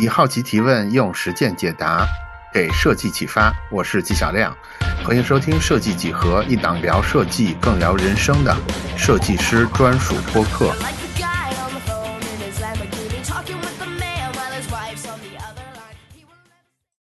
[0.00, 2.06] 以好奇提问，用实践解答，
[2.54, 3.52] 给设计启发。
[3.68, 4.56] 我是纪晓亮，
[5.04, 8.56] 欢迎收听《设计几何》，一档聊设计更聊人生的
[8.96, 10.72] 设计师专属播客。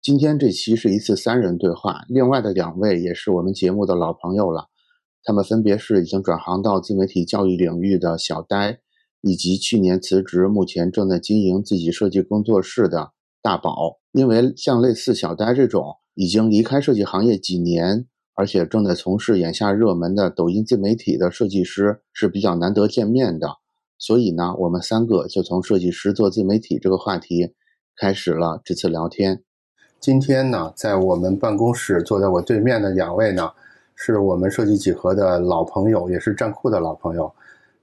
[0.02, 4.66] 今天这期是一次三人对话，另外的两位也是我们节目的老朋友了，
[5.24, 8.80] 他们分别是已经转行到自媒体教育领域的小呆。
[9.22, 13.12] 以及去年辞职，目前正在经营自己设计工作室的
[13.42, 23.58] 大宝，因为像类似小呆这种已经离开设计行业几年，而且正在从事眼下热门的抖音自媒体的设计师是比较难得见面的，
[23.98, 27.54] 所以呢，我们三个就从设计师做自媒体这个话题
[27.98, 29.44] 开始了这次聊天。
[29.99, 33.52] 今天呢，在我们办公室坐在我对面的两位呢，
[33.96, 37.34] 是我们设计几何的老朋友，也是站酷的老朋友，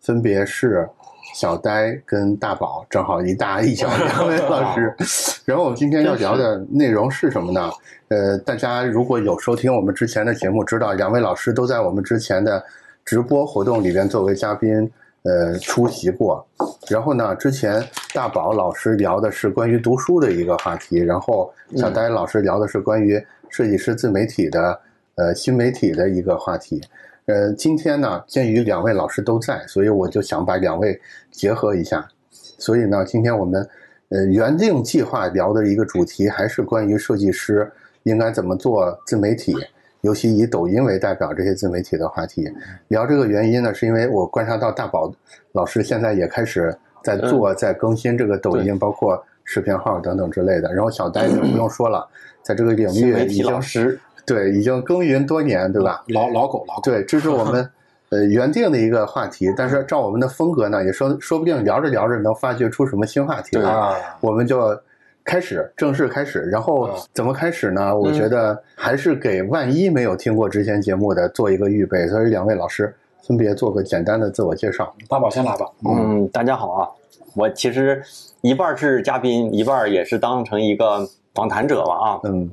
[0.01, 0.89] 分别是。
[1.35, 4.95] 小呆跟大宝正好一大一小两位老师
[5.45, 7.71] 然后我们今天要聊的内容是什么呢？
[8.09, 12.65] 呃，大家如果有收听我们之前的节目，知道两位老师都在我们之前的
[13.05, 14.91] 直播活动里边作为嘉宾，
[15.25, 16.47] 呃，出席过。
[16.89, 17.83] 然后呢，之前
[18.15, 24.81] 大宝老师聊的是关于读书的一个话题，然后小呆老师聊的是关于设计师自媒体的
[25.17, 26.81] 呃新媒体的一个话题。
[27.27, 30.97] 呃，今天呢，鉴于两位老师都在，所以我就想把两位
[31.33, 32.07] 结合一下。
[32.31, 33.69] 所以呢，今天我们
[34.11, 37.69] 呃原定计划聊的一个主题还是关于设计师
[38.05, 39.57] 应该怎么做自媒体，
[40.03, 42.49] 尤其以抖音为代表这些自媒体的话题。
[42.87, 45.13] 聊这个原因呢，是因为我观察到大宝
[45.51, 50.73] 老师现在也开始在做，在更新这个抖音，包括视频号等等之类的。
[50.73, 52.09] 然后小呆就不用说了，
[52.41, 53.99] 在这个领域已经是。
[54.27, 56.03] 对，已经耕耘多年，对吧？
[56.09, 56.83] 老老狗，老狗。
[56.83, 57.71] 对，这是我们
[58.11, 64.77] 呃原定的一个话题，但是照我们的风格呢，也说说不定聊着聊着能发掘出什么新话题来，我们就
[65.25, 66.41] 开始正式开始。
[66.41, 67.97] 然后怎么开始呢？
[67.97, 72.09] 我觉得还是给万一没有听过之前节目的做一个预备。
[72.09, 74.93] 所以两位老师分别做个简单的自我介绍。
[75.09, 75.67] 大宝先来吧。
[75.89, 76.89] 嗯，大家好啊，
[77.35, 78.03] 我其实
[78.41, 82.21] 一半是嘉宾，一半也是当成一个访谈者吧啊。
[82.25, 82.51] 嗯。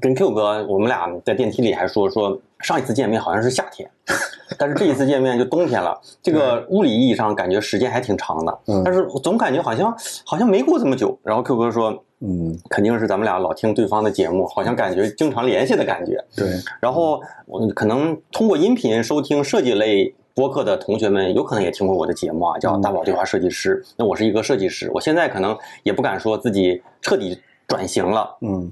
[0.00, 3.88] 跟 Q 哥，我们俩在电梯里还说说上一次见面好像是夏天，
[4.58, 5.98] 但是这一次见面就冬天了。
[6.22, 11.18] 这个物理意义上感觉时间还挺长的，但是总感觉好像好像没过这么久。
[11.22, 16.22] 然后 Q 哥说，嗯，肯定是咱们俩老听对方的节目，好像感觉经常联系的感觉。
[16.36, 16.50] 对。
[16.80, 23.82] 然后我可能通过音频收听设计类播客的同学们，有可能也听过我的节目啊，叫大宝对话设计师。
[23.96, 28.70] 那我是一个设计师，我现在可能也不敢说自己彻底转型了，嗯。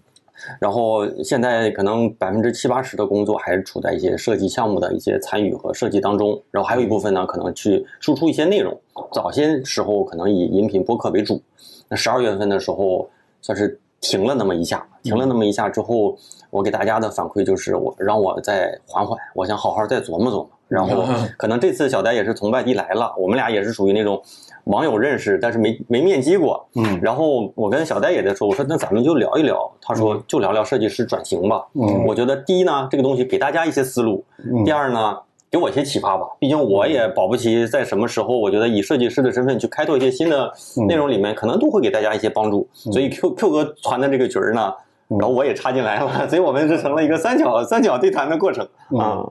[0.61, 8.79] 然后现在可能百分之七八十的工作还是处在一些设计项目的一些参与和设计当中，然后还有一部分呢，可能去输出一些内容。
[9.13, 11.41] 早些时候可能以音频播客为主，
[11.89, 13.09] 那十二月份的时候
[13.41, 16.17] 算是停了那么一下，停了那么一下之后，
[16.51, 20.51] 我给大家的反馈就是我让我再缓缓，我想好好再琢磨琢磨。
[20.69, 21.05] 然后
[21.37, 24.23] 可能这次小呆也是从外地来了，我们俩也是属于那种。
[24.67, 26.69] 网友认识，但是没没面基过。
[26.75, 29.71] 嗯，然后我跟小呆也在说，我说那咱们就聊一聊。
[29.81, 31.65] 他说就聊聊设计师转型吧。
[31.75, 34.25] 嗯，我觉得第一呢，这个东西给大家一些思路；
[34.65, 35.17] 第二呢，
[35.49, 36.27] 给我一些启发吧。
[36.41, 40.53] 毕竟我也保不齐在什么时候，我觉得以设计师的身份去开拓一些新的
[40.89, 42.69] 内容里面，可能都会给大家一些帮助。
[42.73, 44.75] 所以 Q Q 哥传的这个局儿呢，
[45.11, 48.67] 然后我也插进来了，所以我们是成了一个三角三角对谈的过程
[48.99, 49.25] 啊。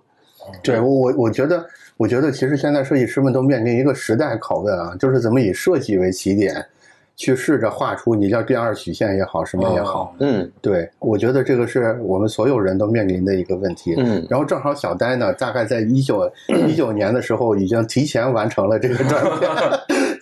[0.64, 1.66] 对我我我觉得。
[1.98, 6.54] 我觉得其实现在设计师们都面临一个时代拷问啊，就是怎么以设计为起点，
[7.16, 10.14] 去试着画出你叫第二曲线也好，什么也好。
[10.20, 13.96] 嗯，对，我觉得这个是我们所有人都面临的一个问题。
[13.98, 16.30] 嗯，然后正好小呆呢，大概在一九
[16.68, 19.50] 一九年的时候已经提前完成了这个转变。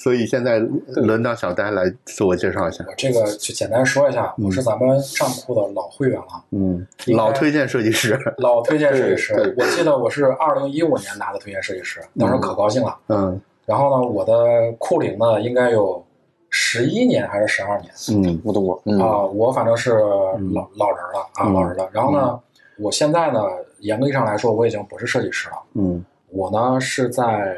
[0.03, 2.84] 所以现在轮到小丹来自我介绍一下。
[2.86, 6.44] 我这个就简单说一下，我是咱们站库的老会员了。
[6.52, 9.56] 嗯，老推荐设计师，老推荐设计师。
[9.58, 12.97] 我记得我是二零一五年拿的推荐设计师，当时可高兴了。
[13.08, 13.40] 嗯。
[13.66, 16.06] 然后呢，我的库龄呢应该有
[16.50, 17.90] 十一年还是十二年？
[18.12, 18.74] 嗯，不多。
[19.01, 21.89] 啊，我反正是老老人了啊，老人了。
[21.94, 22.38] 然后呢，
[22.78, 23.39] 我现在呢，
[23.80, 25.56] 严格意义上来说，我已经不是设计师了。
[25.75, 26.04] 嗯。
[26.28, 27.56] 我呢是在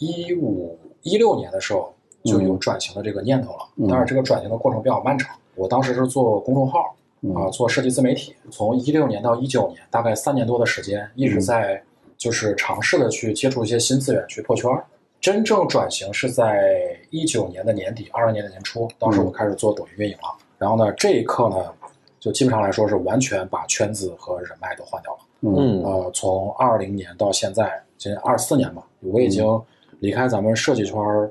[0.00, 0.76] 一五。
[1.04, 5.36] 一六年的时候就有转型的这个念头了，但是这个转型的过程比较漫长。
[5.54, 6.96] 我当时是做公众号
[7.36, 11.80] 啊，做设计自媒体，从一六年到一九年，大概三年多的时间，一直在
[12.16, 14.68] 就是尝试的去接触一些新资源，去破圈。
[15.20, 20.34] 真正转型是在一九年的年底，二二年的年初，当时我开始做抖音运营了。
[20.58, 21.56] 然后呢，这一刻呢，
[22.18, 25.18] 就基本上来说是完全把圈子和人脉都换掉了。
[25.42, 29.44] 嗯，呃，从二零年到现在，今年二四年吧，我已经。
[30.00, 31.30] 离开咱们设计圈儿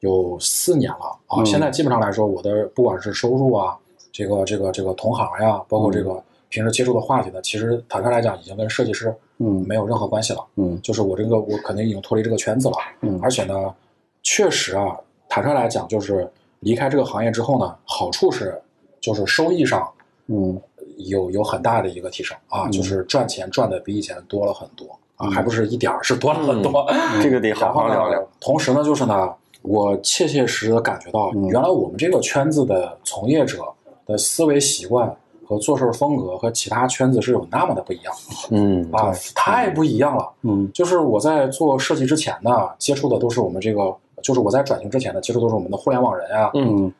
[0.00, 1.44] 有四年了啊。
[1.44, 3.76] 现在基本上来说，我的不管是收入啊，
[4.12, 10.44] 这个这个这个同行呀，包括这个平时接触的话题呢，其实坦率来讲，已经跟设计师嗯没有任何关系了。
[10.56, 12.76] 嗯，就是我这个我肯定已经脱离这个圈子了。
[13.02, 13.74] 嗯，而且呢，
[14.22, 14.98] 确实啊，
[15.28, 16.30] 坦率来讲，就是
[16.60, 18.60] 离开这个行业之后呢，好处是
[19.00, 19.88] 就是收益上
[20.26, 20.60] 嗯
[21.08, 24.88] 有有很大的一个提升啊，就是赚钱赚的比以前多了很多。
[25.20, 26.86] 啊，还不是一点儿，是多了很多。
[27.22, 28.26] 这个得好好聊聊。
[28.40, 29.30] 同时呢，就是呢，
[29.62, 33.64] 我切切实实的感觉到，原来我们这个圈子的从业者
[34.06, 35.14] 的思维习惯
[35.46, 38.14] 和做事风格和其他圈子是有那么的不一样。
[38.50, 40.28] 嗯， 啊，太不一样了。
[40.42, 46.50] 嗯，就是我在做设计之前呢，接触的都是我们这个，就是我在转型之前呢，接触都是我们的互联网人啊。
[46.54, 46.90] 嗯。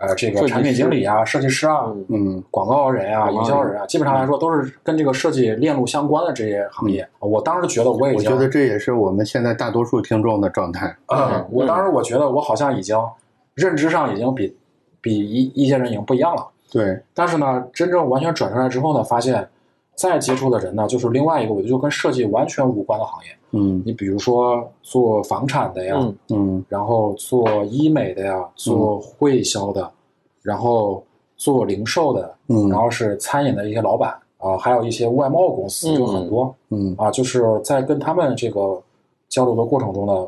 [0.00, 7.06] 呃，这个产品经理啊，设计师啊，嗯，广告人啊，营销人啊，基本上来说都是跟这个设计链路相关的这些行业。
[7.18, 10.96] 我当时觉得，我也我觉得这也是我们现在大多数听众的状态。
[11.08, 12.96] 嗯，我当时我觉得我好像已经
[13.54, 14.56] 认知上已经比
[15.02, 16.48] 比一一些人已经不一样了。
[16.72, 19.48] 对，但是呢，真正完全转出来之后呢，发现。
[20.00, 23.28] 再接触的人呢，就是另外一个，我觉得就跟设计完全无关的行业。
[23.50, 25.94] 嗯，你比如说做房产的呀，
[26.30, 29.92] 嗯，然后做医美的呀，做会销的，
[30.40, 31.04] 然后
[31.36, 38.80] 做零售的，嗯，然后是餐饮的一些老板啊，还有一些外贸公司，就很多，嗯，啊，就是在跟他们这个
[39.28, 40.26] 交流的过程中呢，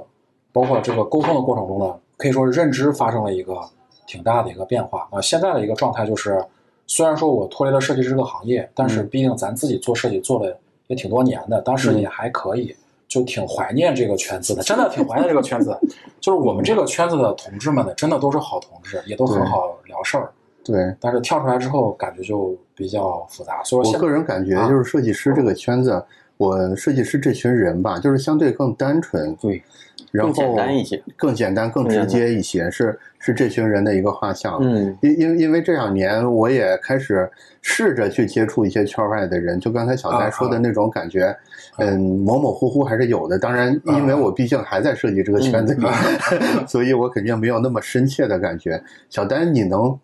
[0.52, 3.58] 包括这个沟通的过程中呢，可以说是认知发生了一个
[4.06, 5.19] 挺大的一个变化啊。
[5.22, 6.44] 现在的一个状态就是。
[6.87, 10.58] 虽然说我脱离了设计师这个行业，但是毕竟咱自己做设计做了
[10.88, 12.75] 也挺多年的，当时也还可以，
[13.08, 15.79] 就挺怀念这个圈子的，真的挺怀念这个圈子。
[16.20, 20.31] 就是我们这个圈子的同志们呢，真的都是好同志，也都很好聊事儿。
[20.64, 23.62] 对，但是跳出来之后，感觉就比较复杂。
[23.64, 26.05] 所以我个人感觉，就是设计师这个圈子，
[26.43, 29.35] 我设计师这群人吧，就是相对更单纯。
[29.37, 29.62] 对。
[30.11, 34.59] 然后更简单一些，更简单、更直接一些，是是这群人的一个画像。
[34.61, 37.27] 嗯，因因因为这两年我也开始
[37.62, 41.35] 试着去接触一些圈外的人，就刚才小戴说的那种感觉，
[41.79, 43.39] 嗯，模模糊糊还是有的。
[43.39, 45.87] 当然，因为我毕竟还在设计这个圈子里，
[46.69, 48.83] 所以我肯定没有那么深切的感觉。
[49.09, 49.99] 小丹，你能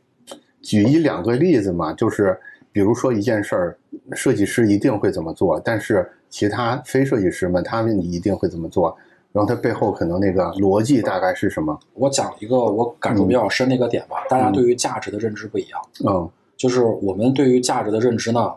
[0.63, 1.93] 举一两个例子吗？
[1.93, 2.35] 就是
[2.73, 3.77] 比如说一件事儿，
[4.13, 8.97] 设计师一定会怎么做，但是其他非设计师们他们一定会怎么做？
[9.31, 11.79] 然后它背后可能那个逻辑大概是什么？
[11.95, 14.17] 我讲一个我感触比较深的一个点吧。
[14.29, 15.81] 大家对于价值的认知不一样。
[16.07, 18.55] 嗯，就是我们对于价值的认知呢，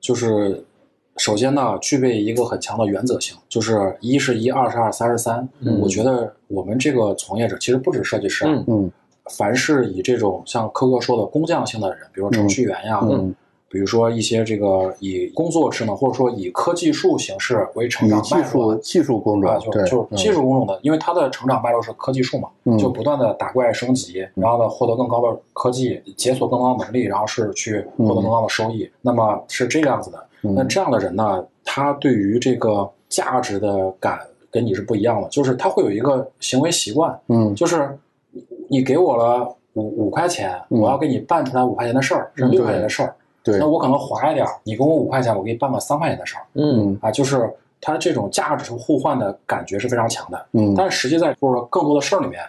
[0.00, 0.64] 就是
[1.16, 5.48] 首先呢，具备一个很强的原则性，就是一是一，二是二，三是三。
[5.80, 8.90] 我觉得我们这个从业者其实不止设计师啊，嗯，
[9.30, 13.00] 凡是以这种像科哥说的工匠性的人，比如程序员呀。
[13.70, 28.90] 比如说一些这个以工作职能或者说以科技术形式为成长技术技术工种，啊就就是技术工种的，因为它的成长脉络是科技树嘛，就不断的打怪升级，然后呢获得更高的科技，解锁更高的能力，然后是去获得更高的收益。
[29.00, 30.26] 那么是这个样子的。
[30.42, 34.18] 那这样的人呢，他对于这个价值的感
[34.50, 37.96] 跟你是不一样的，就是他会有一个行为习惯，嗯，就是
[38.68, 43.14] 你给我了五五块钱，我要给你办出来五块钱的事儿，是六块钱的事儿。
[43.42, 46.42] 对，那我可能划一点，你给我五块钱，我给你办个三块钱的事儿。
[46.52, 47.50] 嗯，啊，就是
[47.80, 50.46] 它这种价值互换的感觉是非常强的。
[50.52, 52.42] 嗯，但是实际在或者说更多的事儿里面，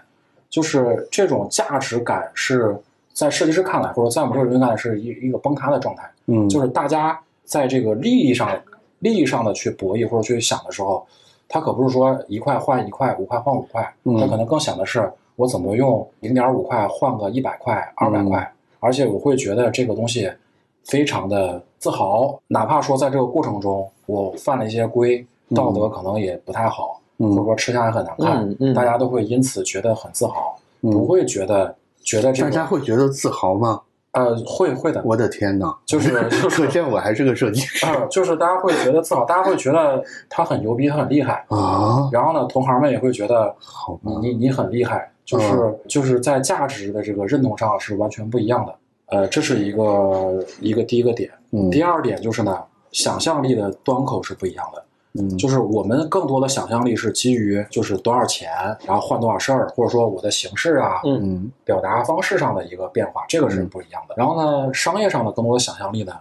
[0.49, 2.77] 就是这种价值感是
[3.13, 6.11] 在设计师看来，或者在我们这个人看来是一一个崩塌的状态。
[6.25, 8.51] 嗯，就是大家在这个利益上、
[8.99, 11.07] 利益上的去博弈或者去想的时候，
[11.47, 13.81] 他可不是说一块换一块，五块换五块，
[14.19, 20.29] 他可能更想的是我怎么用零点五块换个一百块、二百块，而且我会觉得这个东西。
[20.85, 33.81] 非常的自豪，哪怕说在这个过程中我犯了一些规，道德可能也不太好，或者说吃相也很难看，大家都会因此觉得很自豪，不会觉得觉得这大家会觉得自豪吗？
[34.13, 35.01] 呃，会会的。
[35.05, 37.85] 我的天哪， 就是可见我还是个设计师。
[38.09, 42.09] 就是大家会觉得自豪，大家会觉得他很牛逼，他很厉害啊。
[42.11, 43.55] 然后呢，同行们也会觉得，
[44.21, 48.75] 你你很厉害，就是就是在价值的这个认同上是完全不一样的。
[49.11, 54.83] 呃，这是一个一个第一个点，嗯第二点就是呢，想象力的端口是不一样的，
[55.21, 58.49] 嗯，就是我们更多的想象力是基于就是多少钱，
[58.85, 64.15] 然后换多少事儿，或者说我的形式啊，嗯，表达方式上的一个变化，这个是不一样的。
[64.17, 66.13] 然后呢，商业上的更多的想象力呢。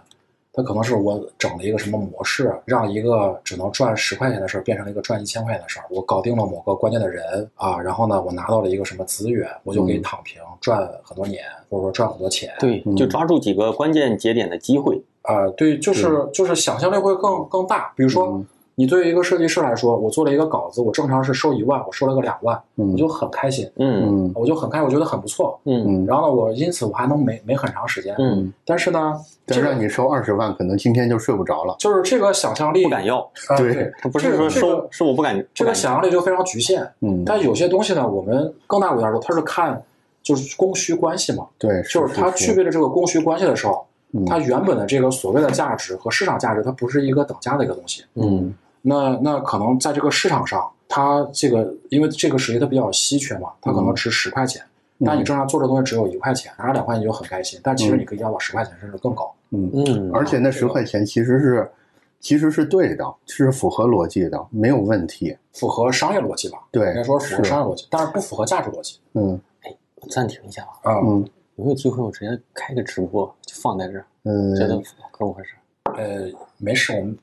[0.53, 5.85] 它可能是我整了一个什么模式，让一个只能赚十块钱的事儿变成了一个赚一千块钱的事儿。
[5.89, 12.53] 我搞定了某个关键的人啊，然后呢，我拿到了一个什么资源，我就可以躺平赚很多年，或者说赚很多钱。
[12.59, 15.01] 对，就抓住几个关键节点的机会。
[15.21, 17.93] 啊，对，就是就是想象力会更更大。
[17.95, 18.43] 比如说，
[18.75, 29.13] 你对于一个设计师来说，我做了一个稿子，我正常是收一万，我收了个两万，我就很开心，嗯，我就很开，我觉得很不错，嗯，然后呢，我因此我还能没没很长时间，嗯，但是呢，
[29.45, 39.83] 但让你收二十万，可能今天就睡不着了，就是这个想象力不敢要， 对，他不是说收，是我不敢，这个想象力就非常局限，嗯，但有些东西呢，我们更大一点说，它是看
[40.23, 43.85] 就是供需关系嘛，对，就是它具备了这个供需关系的时候，
[44.27, 48.53] 它原本的这个所谓的价值和市场价值，它不是一个等价的一个东西，嗯。
[48.83, 54.59] 那那可能在这个市场上，它这个因为这个实力它比较稀缺嘛，它可能值十块钱，
[55.05, 57.59] 但你正常做这东西只有一块钱，拿两块钱就很开心。
[57.61, 59.31] 但其实你可以要到十块钱甚至更高。
[59.51, 61.71] 嗯嗯，而且那十块钱其实是
[62.19, 66.57] 其实是对的，是符合逻辑的，没有问题，符合商业逻辑吧？
[66.71, 68.97] 对，应该说符合商业逻辑，但是不符合价值逻辑。
[69.13, 69.71] 嗯，哎，
[70.09, 71.23] 暂停一下啊，嗯，
[71.55, 74.05] 有没有机会我直接开个直播就放在这儿？
[74.23, 74.75] 嗯，觉得
[75.11, 75.55] 合不合适？
[75.95, 77.17] 呃，没事，我们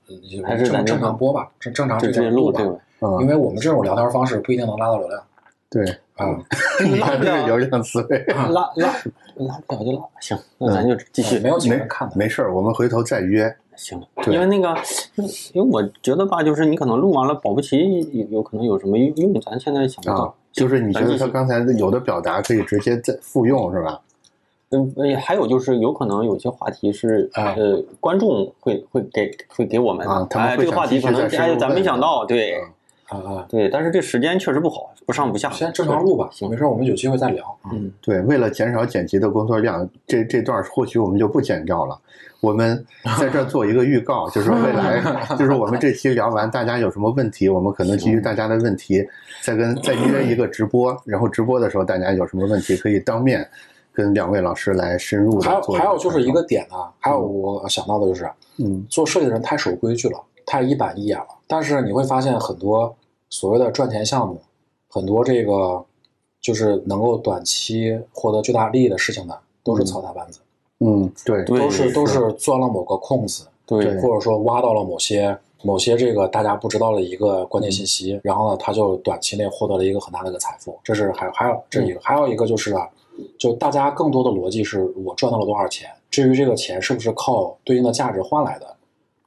[0.44, 2.60] 还是正正常播吧，正正常直接录吧，
[3.20, 5.22] 因为我们这种聊天方式不一定能拉到流量。
[5.70, 5.84] 对
[6.16, 6.26] 啊，
[7.00, 8.92] 拉不了流量思维，拉拉
[9.36, 11.38] 拉不了就拉，行，那咱就继续。
[11.38, 13.54] 没有几个人看的，没事儿，我们回头再约。
[13.76, 14.74] 行，因为那个，
[15.52, 20.34] 因为我觉得吧，就是你可能录完了，保不齐有有可能有什么用，咱现在想不到。
[20.50, 24.00] 就是你觉得他刚才有的表达可以直接再复用，是吧？
[24.70, 32.54] 嗯，还有就是有可能有些话题是呃，观众会会给会给我们啊，哎，这个话题可能哎咱没想到，对
[33.08, 35.48] 啊啊对，但是这时间确实不好，不上不下。
[35.50, 37.58] 先正常录吧，行，没事，我们有机会再聊。
[37.72, 41.98] 嗯，对，为了减少剪辑的工作量，这这段或许我们就不剪掉了。
[42.40, 42.84] 我们
[43.18, 45.02] 在这做一个预告，就是未来，
[45.36, 49.02] 就是我们这期聊完，大家有什么问题，我们可能基于大家的问题，
[49.42, 53.48] 再跟再约一个直播，然后直播的时候大家有什么问题可以当面。
[53.98, 61.26] 跟两位老师来深入的还有还有就是一个点呢，还有我想到的就是，嗯，做设计的人太守规矩了，太一板一眼了。
[61.48, 62.94] 但是你会发现很多
[63.28, 64.40] 所谓的赚钱项目，
[64.88, 65.84] 很多这个
[66.40, 70.38] 就是能够短期获得巨大利益的事情呢，都是操大班子。
[70.78, 80.78] 嗯，对，都是都是钻了某个空子，对，或者说挖到了某些某些这个大家不知道的一个关键信息，然后呢，他就短期内获得了一个很大的一个财富。
[80.84, 82.88] 这是还还有这一个，还有一个就是啊。
[83.38, 88.66] 就大家更多的逻辑是我赚到了多少钱，至于这个钱是不是靠对应的价值换来的，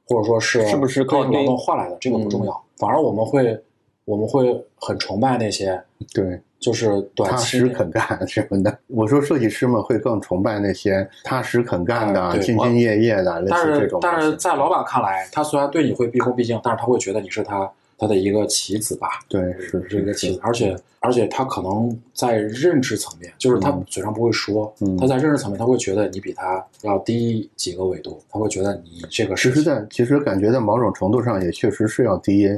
[0.08, 2.64] 或者说是是不是靠劳动换来的，这个不重要。
[2.76, 3.58] 反而我们会
[4.04, 5.80] 我们会很崇拜那些
[6.12, 8.78] 对，就是踏实肯干 什么的。
[8.88, 14.00] 我说设计师们会更崇拜那些踏实肯干的、兢兢业业的，但是这种。
[14.02, 17.70] 但是在老板看来，他虽然对你会毕恭毕敬，但是他会觉得你是他。
[18.02, 29.36] 他的一个棋子吧，对，是是一个棋子，而且而且他可能在认知层面，就是他嘴上不会说，他在认知层面他会觉得你比他要低几个维度，他会觉得你这个。
[29.36, 32.48] 其实，在其实感觉在某种程度上也确实是要低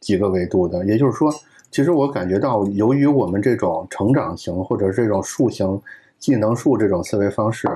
[0.00, 0.84] 几个维度的。
[0.84, 1.32] 也就是说，
[1.70, 5.80] 其实我感觉到，由于我们这种成长型或者这种树型
[6.18, 7.68] 技能树这种思维方式，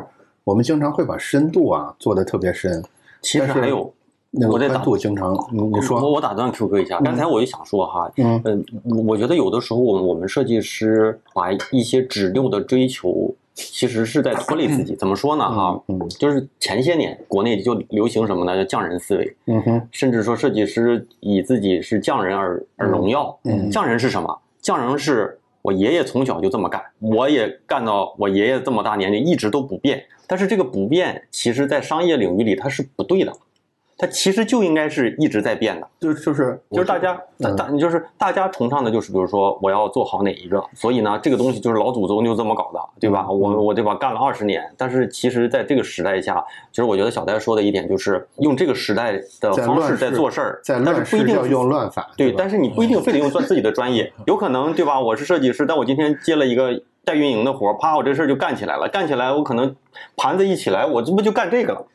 [0.42, 2.82] 我们经常会把深度啊做的特别深。
[3.22, 3.93] 其实还有。
[4.48, 14.96] 我在打，经常你你说我我打断 Q 哥一下，刚才我就想说哈，嗯嗯，我觉得有的时候我们我们设计师把一些指六的追求，其实是在拖累自己。
[14.96, 15.80] 怎么说呢哈？
[15.86, 18.56] 嗯，就是前些年国内就流行什么呢？
[18.56, 19.36] 叫匠人思维。
[19.46, 23.38] 嗯哼，甚至说设计师以自己是匠人而而荣耀。
[23.44, 24.36] 嗯，匠人是什么？
[24.60, 30.02] 匠人是我爷爷从小就这么干，我也干到我爷爷这么大年龄一直都不变。
[30.26, 33.32] 但是这个不变，其实在商业领域里它是不对的。
[33.96, 43.30] 它其实就应该是一直在变的，就就是就是大家大大就是大家崇尚的就是，比如说我要做好哪一个，所以呢，这个东西就是老祖宗就这么搞的，对吧？
[43.30, 43.94] 我我对吧？
[43.94, 55.00] 干了二十年，但是其实在这个时代下，其实我觉得小戴说的一点就是用这个时代的方式在做事儿，但是不一定用乱法，对，但是你不一定非得用自自己的专业， 有可能对吧？
[55.00, 59.76] 我是设计师，但我今天接了一个代运营的活，啪，我这事儿就干起来了，干起来我可能
[60.16, 61.86] 盘子一起来，我这不就干这个了？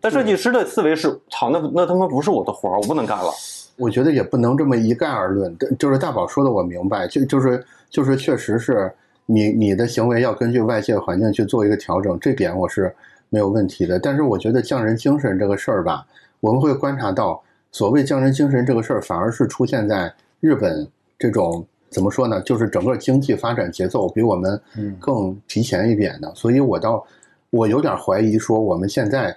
[0.00, 3.30] 但设计师的思维是：操，那那他妈不是我的活儿，我不能干了。
[3.76, 5.56] 我觉得也不能这么一概而论。
[5.78, 8.92] 就是大宝说的，我明白，就就是就是确实是
[9.26, 12.94] 你你的行为要根据外界环境去做一个调整，这点我是
[13.30, 13.98] 没有问题的。
[13.98, 16.06] 但是我觉得匠人精神这个事儿吧，
[16.40, 20.86] 我们会观察到，所谓匠人精神这个事儿，反而是出现在日本
[21.18, 22.40] 这种怎么说呢？
[22.42, 24.60] 就是整个经济发展节奏比我们
[24.98, 26.32] 更提前一点的。
[26.34, 27.04] 所以我倒
[27.50, 29.36] 我有点怀疑，说我们现在。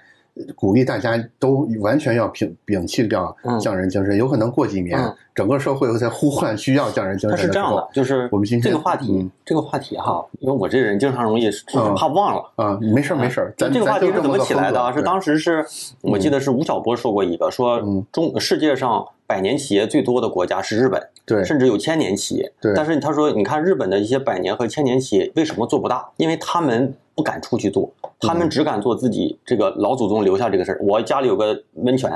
[0.56, 4.98] 鼓励大家都完全要摒摒弃掉匠人精神，有可能过几年
[5.34, 7.38] 整个社会又在呼唤需要匠人精神。
[7.38, 11.50] 是这样的，就是我们今天这个话题，这个话题哈，因为我这人经常容易
[11.96, 13.52] 怕忘了啊，没事没事。
[13.58, 14.92] 咱这个话题是怎么起来的？
[14.94, 15.64] 是当时是
[16.00, 22.50] 我记得是吴晓波说过一个，说中世界上百年企业最多的国家是日本，对，甚至有千年企业。
[22.58, 26.08] 对，但是他说，你看日本的一些百年和千年企业为什么做不大？
[26.16, 26.94] 因为他们。
[27.22, 27.88] 不敢出去做，
[28.18, 30.80] 他们只敢做自己这个老祖宗留下这个事儿。
[30.82, 32.10] 我家里有个温泉，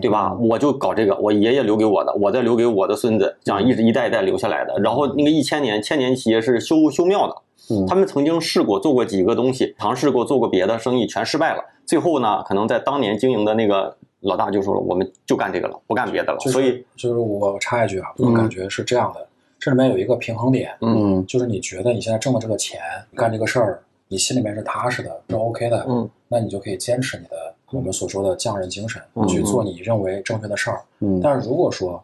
[0.00, 0.34] 对吧？
[0.40, 4.74] 我就搞这个，我爷爷留给我的，我再留给我的孙子，这样一直一代一代留下来的。
[4.80, 11.62] 然后那个一千年千年企业是修修庙的，他们曾经试过做过几个东西，尝试过做过别的生意，全失败了。
[11.84, 16.38] 最后呢，可能在当年经营的那个老大就说了，我们就干这个了，不干别的了。
[16.38, 19.28] 所以就是我插一句啊，我感觉是这样的，
[19.58, 22.80] 这里面有一个平衡点，嗯，就是你觉得你现在挣的这个钱，
[23.14, 23.82] 干这个事儿。
[24.08, 30.82] 你心里面是踏实的，是 OK 的，嗯，那你就可以坚持你的我们所说的匠人精神，去做你认为正确的事儿。
[31.00, 32.02] 嗯，但是如果说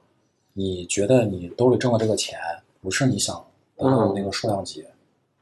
[0.53, 2.39] 你觉得你兜里挣的这个钱
[2.81, 3.43] 不是你想
[3.77, 4.85] 得到的那个数量级，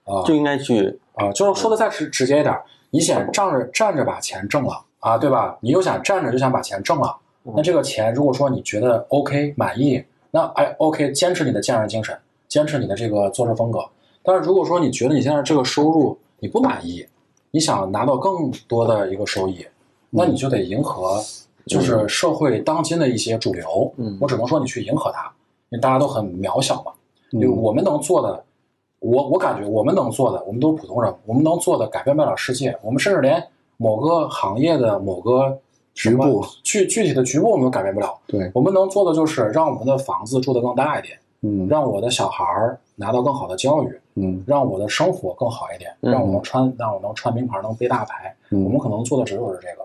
[0.04, 2.56] 啊，就应该去啊，就是说的再直直接一点，
[2.90, 5.58] 你想站着站着把钱挣了啊，对吧？
[5.60, 12.16] 你又想站着就想把钱挣了，那这个钱如果说你觉得 OK 满意，那哎 OK，坚持你的匠人精神，
[12.46, 13.84] 坚持你的这个做事风格。
[14.22, 17.06] 但是如果说你觉得你现在这个收入，你不满意，
[17.52, 19.64] 你想拿到更多的一个收益，
[20.10, 21.22] 那你就得迎合，
[21.66, 23.94] 就是社会当今的一些主流。
[23.96, 25.32] 嗯，我只能说你去迎合它，
[25.68, 26.90] 因为大家都很渺小嘛。
[27.30, 28.44] 因为我们能做的，
[28.98, 32.76] 我我感觉我们能做的，我们都是普通人，我们能做的改变不了世界。
[32.82, 33.40] 我们甚至连
[33.76, 35.56] 某个行业的某个
[35.94, 38.18] 局部具具体的局部我们都改变不了。
[38.26, 41.16] 对，我们能做的就是让我们的房子住得更大一点。
[41.42, 48.34] 嗯，让我的小孩儿拿到更好的教育，嗯，让我的生活更好一点，让我能穿，让我能穿名牌，能背大牌。
[48.50, 49.84] 我们可能做的只有是这个。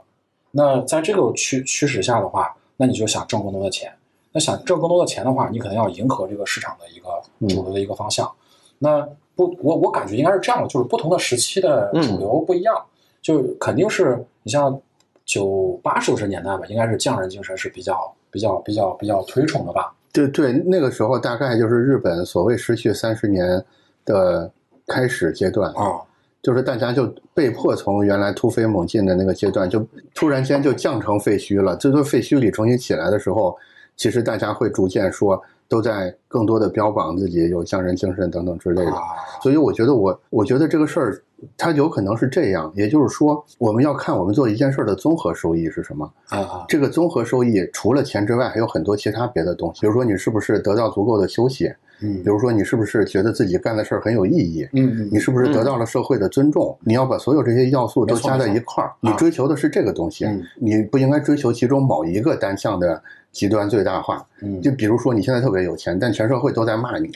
[0.52, 3.92] 那在这个驱驱使下的话，那你就想挣更多的钱。
[4.32, 8.32] 那想挣更多的钱的话，你可能要迎合这个市场的一个主流的一个方向。
[8.78, 9.02] 那
[9.36, 12.86] 不，我我感觉应该是这样的，就是不同的时期的主流不一样，
[13.22, 14.80] 就肯定是你像
[15.26, 19.92] 九八九十年代吧，应该是匠人精神是比较比较比较比较推崇的吧。
[20.18, 23.64] 对对，那个时候大概就是日本所谓失去三十年
[24.04, 24.52] 的
[24.88, 26.02] 开始阶段啊，
[26.42, 27.06] 就是大家就
[27.36, 31.76] 被迫从原来突飞猛进的那个阶段，就突然间就降成废墟了。
[31.76, 33.56] 这座废墟里重新起来的时候，
[33.96, 38.94] 其实大家会逐渐说，都在更多的标榜自己有匠人精神等等之类的。
[39.42, 41.24] 所以我觉得，我我觉得这个事儿。
[41.56, 46.66] 它有可能是这样，也就是说，我们要看我们做一件事的综合收益是什么啊？
[46.68, 49.82] 这个综合收益除了钱之外，还有很多其他别的东西。
[49.82, 51.72] 比如说，你是不是得到足够的休息？
[52.02, 54.68] 嗯，比如说，你是不是觉得自己干的事儿很有意义？
[54.74, 56.78] 嗯嗯，你是不是得到了社会的尊重？
[56.82, 64.26] 你要把所有这些要素都加在一块儿，你追求的是这个东西，你不应该追求其中某一个单项的极端最大化。
[64.42, 67.12] 嗯，就比如说，你现在特别有钱，但全社会都在骂你，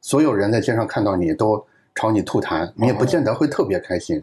[0.00, 1.64] 所有人在街上看到你都。
[1.92, 4.22] 朝你吐痰，你也不见得会特别开心。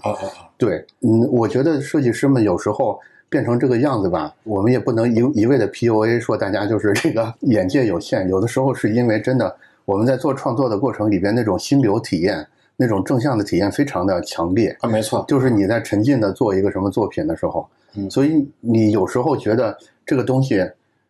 [0.57, 2.97] 对，嗯，我觉得设计师们有时候
[3.29, 8.27] 变成这个样子吧，我们也不能一一味的 PUA 说大家就是这个眼界有限。
[8.29, 9.53] 有的时候是因为真的
[9.87, 12.45] 我们在做创作的过程里边那种心流体验，
[12.75, 17.65] 那种正向的体验非常的强烈啊，没错，就是你在沉浸的做一个什么作品的时候，
[18.09, 20.61] 所以你有时候觉得这个东西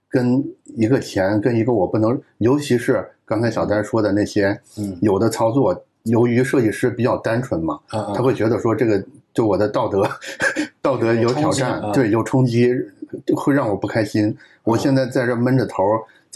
[0.08, 5.84] 跟一个钱，跟一个我不能，尤其是刚才小呆说的那些，嗯，有的操作。
[6.04, 10.08] 由于设计师比较单纯嘛，他会觉得说这个对我的道德
[10.82, 12.72] 道德有挑战，对有冲击，
[13.36, 14.34] 会让我不开心。
[14.64, 15.84] 我现在在这闷着头，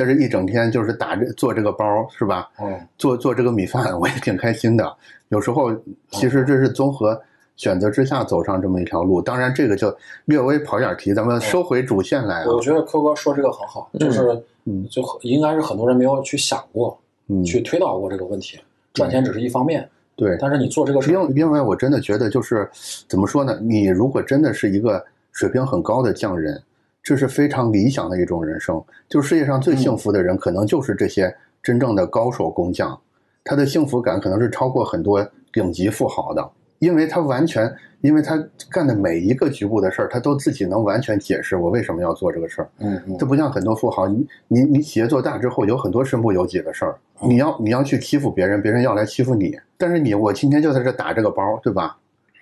[0.05, 1.85] 在这一整天就是打着做这个包，
[2.17, 2.49] 是吧？
[2.59, 4.95] 嗯，做做这个米饭， 我也挺开心的。
[5.29, 5.71] 有时候
[6.09, 7.19] 其实这是综合
[7.55, 9.21] 选择之下走上这么一条路。
[9.21, 12.45] 当然，这个就略微跑点题，咱们收回主线来。
[12.45, 18.59] 我觉得 Q 哥说这个很好，就是嗯，就应该是很多人没有去想过，嗯，去推导过这个问题。
[18.93, 22.69] 赚钱只是一方面，对，但是你做这个事，因因为我真的觉得就是
[23.07, 23.57] 怎么说呢？
[23.61, 26.61] 你如果真的是一个水平很高的匠人，
[27.03, 28.81] 这是非常理想的一种人生。
[29.09, 32.99] 就世界上最幸福的人，可能就是这些真正的高手工匠，
[33.43, 36.49] 他的幸福感可能是超过很多顶级富豪的。
[36.79, 42.69] 因为他完全，因为他干的每一个局部的事儿，他都自己能完全解释我为什么要做这个事儿。
[42.79, 49.55] 嗯嗯，这不像很多富豪，你你你企业做大之后，有很多身不由己的事儿，你要你要去欺负别人，别人要来欺负你。
[49.77, 51.95] 但是你，我今天就在这打这个包，对吧？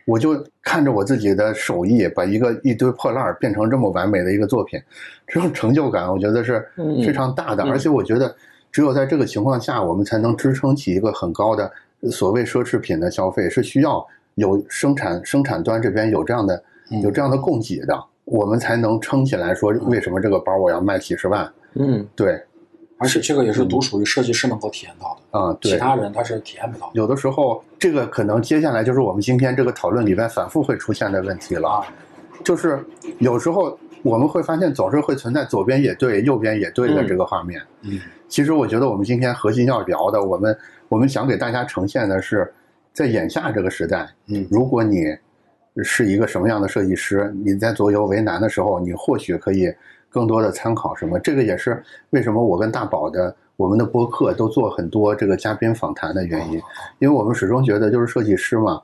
[0.10, 4.82] 我就看着我自己的手艺，把一个一堆破烂儿变成这么完美的一个作品，
[5.28, 6.68] 这种成就感，我觉得是
[7.06, 7.64] 非常大的。
[7.64, 8.36] 而且我觉得，
[8.72, 11.72] 只有在这个情况下，我们才能支撑起一个很高的
[12.10, 14.06] 所谓奢侈品的消费，是需要。
[14.36, 16.64] 有生产生产端这边有这样的
[17.04, 17.94] 有这样的供给的，
[18.24, 19.54] 我们才能撑起来。
[19.54, 21.52] 说为什么这个包我要卖几十万？
[21.74, 22.42] 嗯，对。
[23.00, 26.92] 而且这个也是独属于设计师能够体验到的啊，其他人他是体验不到。
[26.94, 31.82] 有的时候，这个可能接下来就是我们今天这个讨论里边反复会出现的问题了。
[32.44, 32.78] 就是
[33.20, 37.62] 有时候我们会发现，总是会存在左边也对，右边也对的这个画面。
[37.84, 40.58] 嗯，其实我觉得我们今天核心要聊的，我们
[40.90, 42.54] 我们想给大家呈现的是，
[42.92, 45.06] 在眼下这个时代，嗯，如果你
[45.84, 49.74] 是一个什么样的设计师，你在左右为难的时候，你或许可以。
[50.10, 51.20] 更多的参考什么？
[51.20, 56.62] 这个也是为什么我跟大宝的我们的播客都做很多这个嘉宾访谈的原因，
[57.00, 58.82] 因为我们始终觉得就是设计师嘛，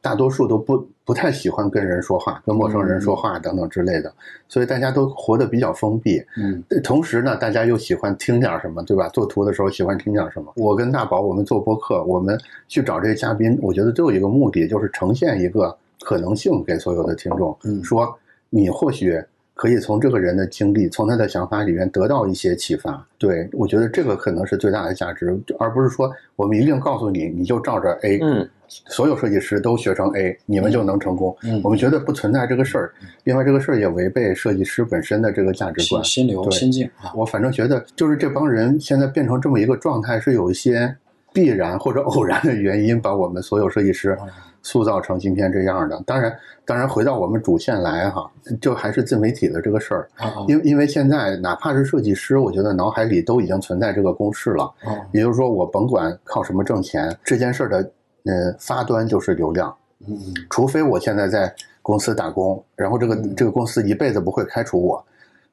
[0.00, 4.12] 大多数都不不太喜欢跟人说话，跟陌生人说话等等之类的，
[4.48, 6.20] 所以大家都活得比较封闭。
[6.36, 9.08] 嗯，同时呢，大家又喜欢听点什么，对吧？
[9.10, 10.52] 做图的时候喜欢听点什么。
[10.56, 18.18] 我跟大宝我们做播客，我们去找这些嘉宾，我觉得都有一个目的，就是呈现一个可能性给所有的听众，说
[18.50, 19.22] 你或许。
[19.56, 23.02] 可以从这个人的经历，从他的想法里面得到一些启发。
[23.16, 31.34] 对我觉得这个可能是最大的价值，而不是说我们一定告诉你，你就照着 A，嗯，所有设计师都学成 A，你们就能成功。
[31.42, 32.92] 嗯，我们觉得不存在这个事儿。
[33.24, 36.86] 另外，这个事儿也违背设计师本身的这个价值观、心流、心境。
[37.14, 40.94] 我反正觉得，就是这帮人现在变成这么一个状态，是有一些
[41.32, 44.18] 必然或者偶然的原因，把我们所有设计师。
[44.66, 48.28] 塑造成今天这样的，当然，当然回到我们主线来哈，
[48.60, 50.08] 就还是自媒体的这个事儿。
[50.48, 54.68] 因因为现在哪怕是设计师，我觉得脑海里都已经存在这个公式了。
[55.12, 57.78] 也就是说，我甭管靠什么挣钱，这件事儿的
[58.24, 59.72] 呃发端就是流量。
[60.04, 60.18] 嗯，
[60.50, 65.06] 除非我现在在公司打工，然后这个这个公司一辈子不会开除我，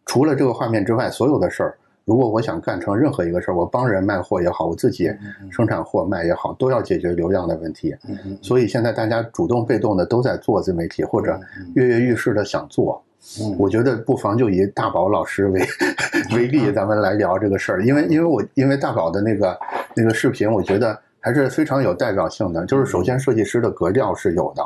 [0.08, 1.78] 除了这个画面之外，所有的事儿。
[2.06, 5.10] 如果我想干成任何一个事儿，我帮人卖货也好，我自己
[5.50, 7.96] 生产货卖也好，都要解决流量的问题。
[8.42, 11.40] 所以现在大家主动被动的都在做自媒体，或者
[11.76, 13.02] 跃跃欲试的想做。
[13.58, 15.62] 我觉得不妨就以大宝老师为
[16.36, 17.86] 为例，咱们来聊这个事儿。
[17.86, 19.58] 因为因为我因为大宝的那个
[19.96, 22.66] 那个视频，我觉得还是非常有代表性的。
[22.66, 24.62] 就是首先设计师的格调是有的，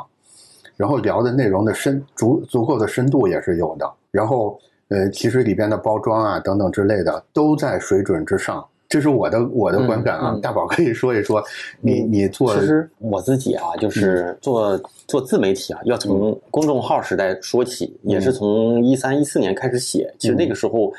[0.76, 4.60] 然后聊的内容的深足足够的深度也是有的，然后。
[4.90, 10.40] 呃，其实里边的包装啊等等之类的都在水准之上，这是我的我的观感啊。
[10.42, 11.44] 大宝可以说一说，
[11.82, 20.14] 你你做其实我自己啊，就是做做自媒体啊，要从公众号时代说起，也是从一三一四年开始写。
[20.18, 20.94] 其实那个时候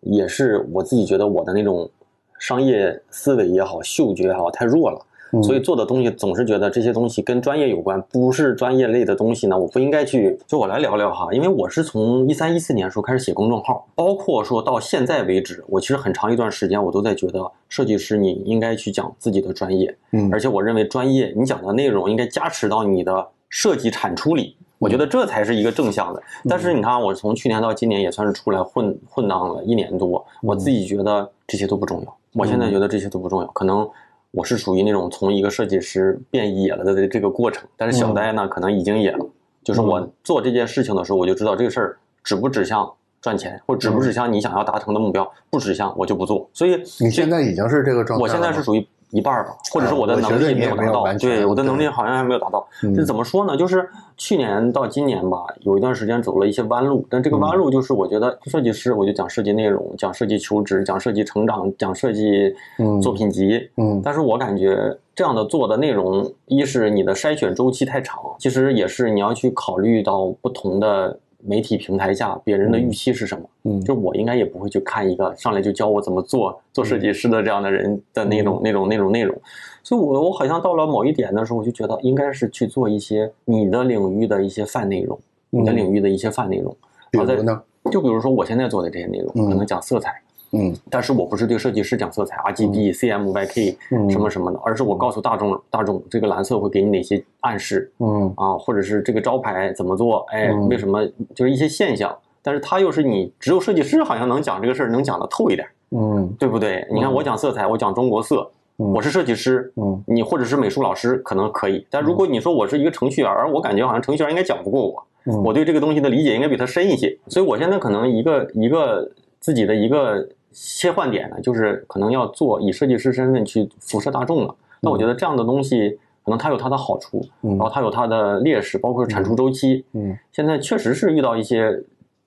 [0.00, 1.90] 也是我自己觉得我的那种
[2.38, 5.00] 商业思维也好，嗅觉也好太弱了。
[5.42, 10.38] 所以做的东西总是觉得这些东西跟专业有关，不是专业类的东西呢，我不应该去。
[10.46, 26.22] 就我来聊聊哈，因为我是从一三一四年的时候开始写公众号，包括说到现在为止，我其实很长一段时间我都在觉得设计师你应该去讲自己的专业，嗯，而且我认为专业你讲的内容应该加持到你的设计产出里，我觉得这才是一个正向的。
[26.48, 33.88] 但是你看，我从去年到今年也算是出来混混荡了一年多，我自己觉得这些都不重要，我现在觉得这些都不重要，可能。
[34.34, 39.24] 我是属于那种从一个设计师变野了的这个过程，但是小呆呢，可能已经野了。
[39.62, 42.90] 就是我做这件事情的时候，我就知道这个事儿指不指向
[43.22, 46.48] 赚钱，或指不指向你想要达成的目标，不指向我就不做。
[46.52, 48.86] 所以你现在已经是这个状态，我现在是属于。
[49.14, 52.66] 一半吧，或者是我的能力没有达到，对我的能力好像还没有达到。
[52.94, 53.56] 这怎么说呢？
[53.56, 62.52] 就是去年到今年吧，有一段时间走了一些弯路，但这个弯路就是我觉得设计师，我就讲设计内容，讲设计求职，讲设计成长，讲设计
[63.00, 63.70] 作品集。
[63.76, 64.76] 嗯，但是我感觉
[65.14, 71.16] 这样的做的内容，一是你的筛选周期太长，其实也是你要去考虑到不同的。
[71.46, 73.44] 媒体平台下别人的预期是什么？
[73.64, 79.38] 嗯，就我应该也不会去看一个上来就教我怎么做做设计师的这样的人的那种那种那种内容，
[79.82, 85.18] 所以，我我好像到了某一点的时候，我就觉得应该是去做一些你的领域的一些泛内容，
[85.50, 86.74] 你的领域的一些泛内容。
[87.10, 87.62] 比如呢？
[87.92, 90.20] 就比如说我现在做的这些内容，可能讲色彩。
[90.54, 93.76] 嗯，但是我不是对设计师讲色彩，RGB、CMYK
[94.10, 98.32] 什么什么的，而是我告诉大众，大众这个蓝色会给你哪些暗示，嗯。
[98.36, 106.86] 啊，或者是这个招牌怎么做，哎，为什么就是一些现象，但是它又是你只有设计师好像能讲这个事儿，能讲的透一点，嗯，对不对？
[106.92, 120.28] 你看我讲色彩，我讲中国色，我是设计师，嗯，你或者是美术老师可能可以，但如果你说我是一个程序员，我感觉好像程序员应该讲不过我，我对这个东西的理解应该比他深一些，所以我现在可能一个一个自己的一个。
[120.54, 124.54] 切换点呢，就是可能要做以设计师身份去辐射大众了。
[124.80, 125.90] 那我觉得这样的东西，
[126.24, 129.84] 可能它有它的好处，然后它有它的劣势，包括产出周期。
[129.92, 131.82] 嗯，现在确实是遇到一些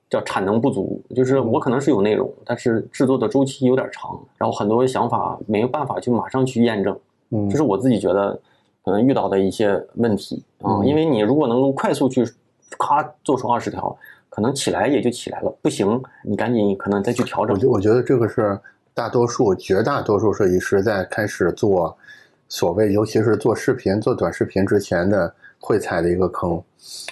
[0.09, 6.97] 叫产能不足，就是我可能是有内容，但是制作的周期有点长，然后很多想法没有办法去马上去验证。
[7.29, 8.39] 嗯，这是我自己觉得
[8.83, 10.83] 可能遇到的一些问题啊。
[10.83, 12.25] 因为你如果能够快速去
[12.77, 13.95] 咔做出二十条，
[14.37, 17.55] 可能起来也就起来了，不行，你赶紧可能再去调整。
[17.55, 18.55] 我觉我觉得这个是
[18.93, 21.97] 大多数、绝大多数设计师在开始做
[22.47, 26.61] 所谓，尤其是做视频、做短视频之前的会踩的一个坑。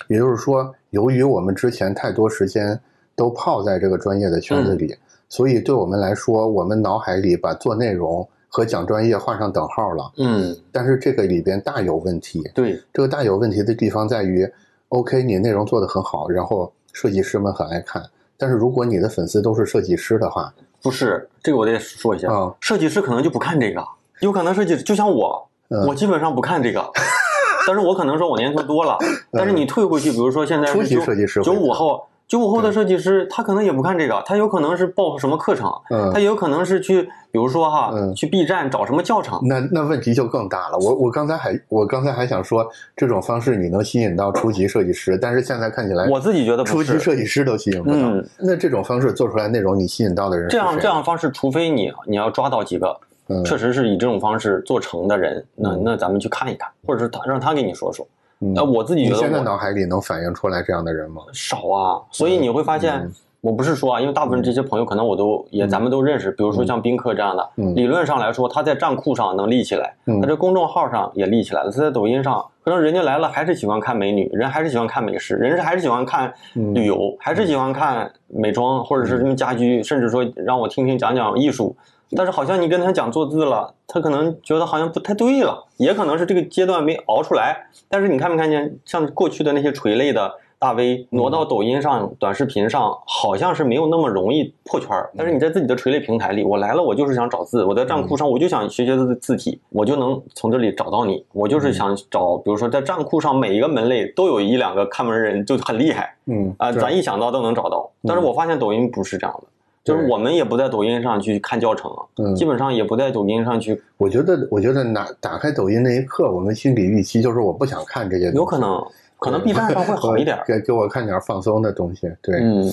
[0.08, 2.80] 也就是说，由于我们之前太多时间
[3.16, 4.96] 都泡在这个专业的圈子里，
[5.28, 8.28] 所以对我们来说，我们脑海里把做内容。
[8.48, 12.42] 和讲专业画上等号了，嗯，但是这个里边大有问题。
[12.54, 14.50] 对，这个大有问题的地方在于
[14.88, 18.02] ，OK，你内容做得很好，然后设计师们很爱看，
[18.38, 23.86] 但是如果你的粉丝都是设计师的话，不是这个我得说一下啊，设计师可能就不看这个，
[24.22, 25.46] 有可能设计就像我，
[25.86, 26.82] 我基本上不看这个，
[27.68, 28.98] 但是我可能说我年头多了，
[29.30, 32.08] 但是你退回去，比如说现在初级设计师九五后。
[32.28, 35.72] 九五后的设计师，他可能也不看这个，他有可能是报什么课程，
[36.12, 39.40] 他也有可能是去，比如说哈，去 B 站找什么教程。
[39.44, 40.78] 那那问题就更大了。
[40.80, 47.98] 我我刚才还我刚才还想说，这种方式你能吸引到初级设计师，但是现在看起来，我自己觉得初级设计师都吸引不到。
[48.40, 52.98] 那这种方式做出来内容，你吸引到的人，这样这样方式，除非你你要抓到几个
[53.46, 58.08] 确实是以这种方式做成的人，那那咱们去看一看，或者是他让他给你说说。
[58.54, 61.22] 那我自己觉得，现在脑海里能反映出来这样的人吗？
[61.34, 63.10] 少啊，所以你会发现，
[63.42, 81.76] 我不是说啊，因为大部分这些朋友可能我都也咱们都认识，比如说像宾客这样的，理论上来说，他在站库上能立起来，他这公众号上也立起来了，他在抖音上，可能人家来了还是喜欢看美女，人还是喜欢看美食，人是还是喜欢看旅游，还是喜欢看美妆或者是什么家居，甚至说让我听听讲讲艺术。
[82.12, 87.68] 但是好像你跟他讲做字了，他可能觉得好像不太对了，也可能是这个阶段没熬出来。
[87.90, 95.12] 但是你看没看见，像过去的那些垂类的大 V 挪到抖音上、短视频上，好像是没有那么容易破圈儿。
[95.18, 101.24] 但是你在自己的垂类平台里，我来了，我就是想找字，我在站库上，我就想学学字字体，我就能从这里找到你。
[101.34, 107.92] 我就是想找，比如说在站库上每一个门类都有一两个看门人就很厉害，嗯啊，咱一想到都能找到。
[108.04, 109.48] 但是我发现抖音不是这样的。
[109.86, 113.80] 就是我们也不在抖音上去看教程，嗯，基本上也不在抖音上去。
[113.98, 118.32] 我觉得，我觉得拿打开抖音那一刻，我们心理预期就是我不想看这些。
[118.32, 118.84] 有可能，
[119.20, 122.12] 可能 B 站上会好一点， 给给我看点放松的东西。
[122.24, 122.68] 对，嗯，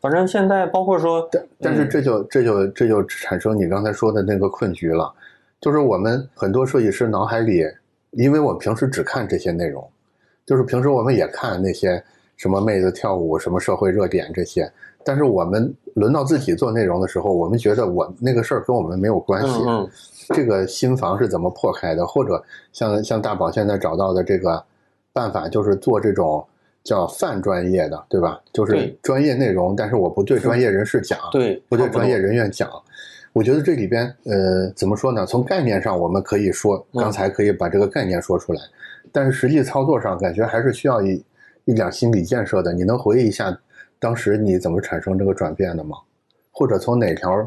[0.00, 5.14] 反正现在包括说，但但是这就这就这就产生你刚才说的那个困局了，
[5.60, 7.64] 就是我们很多设计师脑海里，
[8.10, 9.88] 因为我平时只看这些内容，
[10.44, 12.02] 就是平时我们也看那些
[12.36, 14.68] 什么妹子跳舞、什么社会热点这些。
[15.04, 19.62] 但是我们轮到自己做内容的时候，我们觉得我那个事儿跟我们没有关系。
[19.66, 19.88] 嗯，
[20.28, 22.06] 这个新房是怎么破开的？
[22.06, 24.62] 或者像像大宝现在找到的这个
[25.12, 26.46] 办法，就是做这种
[26.84, 28.40] 叫泛专业的，对吧？
[28.52, 32.70] 就是专业内容，但是我不对专业人士讲，对，不对专业人员讲。
[33.32, 35.26] 我觉得这里边呃，怎么说呢？
[35.26, 38.60] 从概念上我们可以说，刚才可以把这个概念说出来，
[39.12, 41.24] 但是实际操作上感觉还是需要一
[41.66, 42.72] 一点心理建设的。
[42.72, 43.56] 你能回忆一下？
[43.98, 45.96] 当时你怎么产生这个转变的吗？
[46.50, 47.46] 或者从哪条？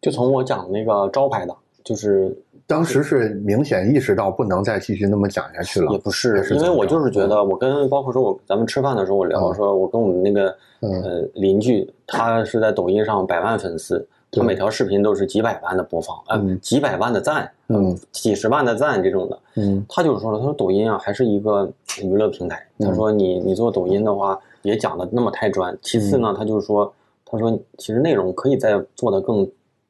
[0.00, 1.54] 就从我讲那个招牌的，
[1.84, 5.92] 就是当时是明显意识到不能再继续那么讲下去了。
[5.92, 10.48] 也不是，因为我就是觉得，我跟包括说我咱们吃饭的时候我聊，说我跟我们那个
[10.80, 21.70] 呃邻居，他是在抖音上百万粉丝，他每条视频都是几百万的播放，嗯，几百万的赞，嗯，几十万的赞这种的，嗯，他就是说了，他说抖音啊还是一个
[22.02, 24.36] 娱乐平台，他说你你做抖音的话。
[24.62, 25.76] 别讲的那么太专。
[25.82, 26.90] 其次呢，他就是说，
[27.26, 29.46] 他说其实内容可以再做的更。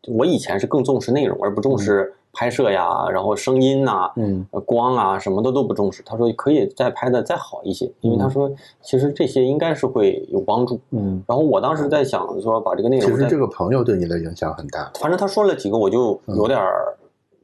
[0.08, 6.02] 我以前是更重视内容，而不重视拍摄呀，然后声音呐，嗯，光啊什么的都不重视。
[6.04, 10.80] 他说可以再拍的再好一些，因为他说其实这些应该是会有帮助。
[10.90, 13.08] 嗯，然后我当时在想说把这个内容。
[13.08, 14.90] 其实这个朋友对你的影响很大。
[14.98, 16.60] 反正他说了几个，我就有点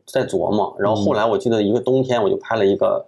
[0.05, 0.75] 在琢磨。
[0.81, 3.07] 然后后来我记得一个冬天，我就拍了一个。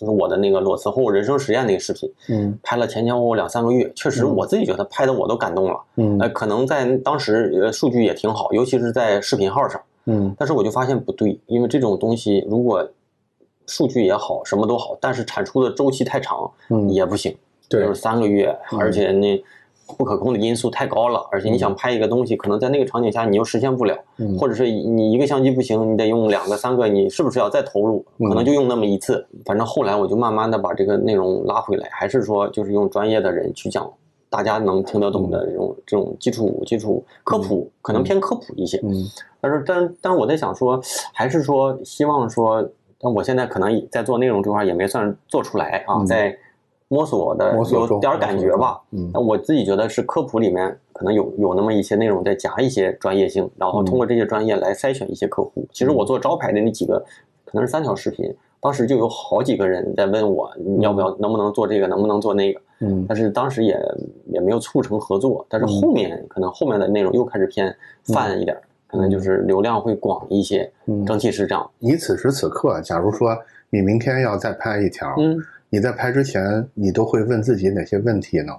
[0.00, 12.88] 就是我的那个裸辞后人生实验那个视频，嗯，拍了前前后后两三个月，确实我自己觉得拍的我都感动了，嗯，呃，可能在当时呃数据也挺好，尤其是在视频号上，嗯，但是我就发现不对，因为这种东西如果
[13.66, 17.36] 数据也好，什么都好，但是产出的周期太长，嗯，也不行，
[17.68, 19.44] 对，就是三个月，而且那。
[19.96, 23.96] 不可控的因素太高了，而且你想拍一个东西，可能在那个场景下你又实现不了，
[24.38, 28.04] 或者是你一个相机不行，你得用两个、三个，你是不是要再投入？
[28.18, 29.26] 可能就用那么一次。
[29.44, 33.90] 反正后来我就慢慢的把这个内容拉回来，还是说就是用专业的人去讲，
[34.28, 38.78] 大家能听得懂的这种这种基础基础科普，可能偏科普一些。
[38.82, 38.92] 嗯，
[39.40, 40.80] 但是但但我在想说，
[41.12, 42.66] 还是说希望说，
[42.98, 46.36] 但我现在可能在做内容这块也没算做出来啊，在。
[46.90, 55.64] 摸索的有点感觉吧，嗯，我自己觉得是科普里面可能有有那么一些内容在夹一些专业性，然后通过这些专业来筛选一些客户。
[55.72, 56.98] 其实我做招牌的那几个，
[57.44, 63.80] 可能是三条视频，当时就有好几个人在问我，你要不要，能不能做这个，能不能做那个，嗯，但是当时也
[64.26, 67.72] 也没有促成合作，但是后面可能后面的内容又开始偏
[68.02, 71.70] 泛一点，可能就是流量会广一些，嗯，整体是这样。
[71.78, 73.36] 你此时此刻，假如说
[73.70, 75.38] 你明天要再拍一条，嗯，
[75.70, 78.52] 你在拍之前，你都会问自己哪些问题呢？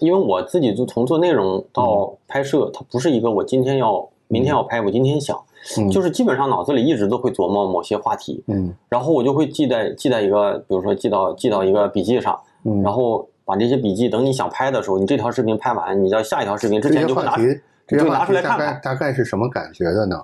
[0.00, 5.38] 因为我自己就从做内容到拍摄，它不是一个我今天要明天要拍，我今天想。
[5.90, 17.34] 就是基本上脑子里一直都会琢磨某些话题，嗯，然后我就会记在记在一个，比如说记到记到一个笔记上，嗯，然后把这些笔记等你想拍的时候，你这条视频拍完，你到下一条视频之前就会拿
[17.88, 20.22] 就拿出来看看，大概是什么感觉的呢？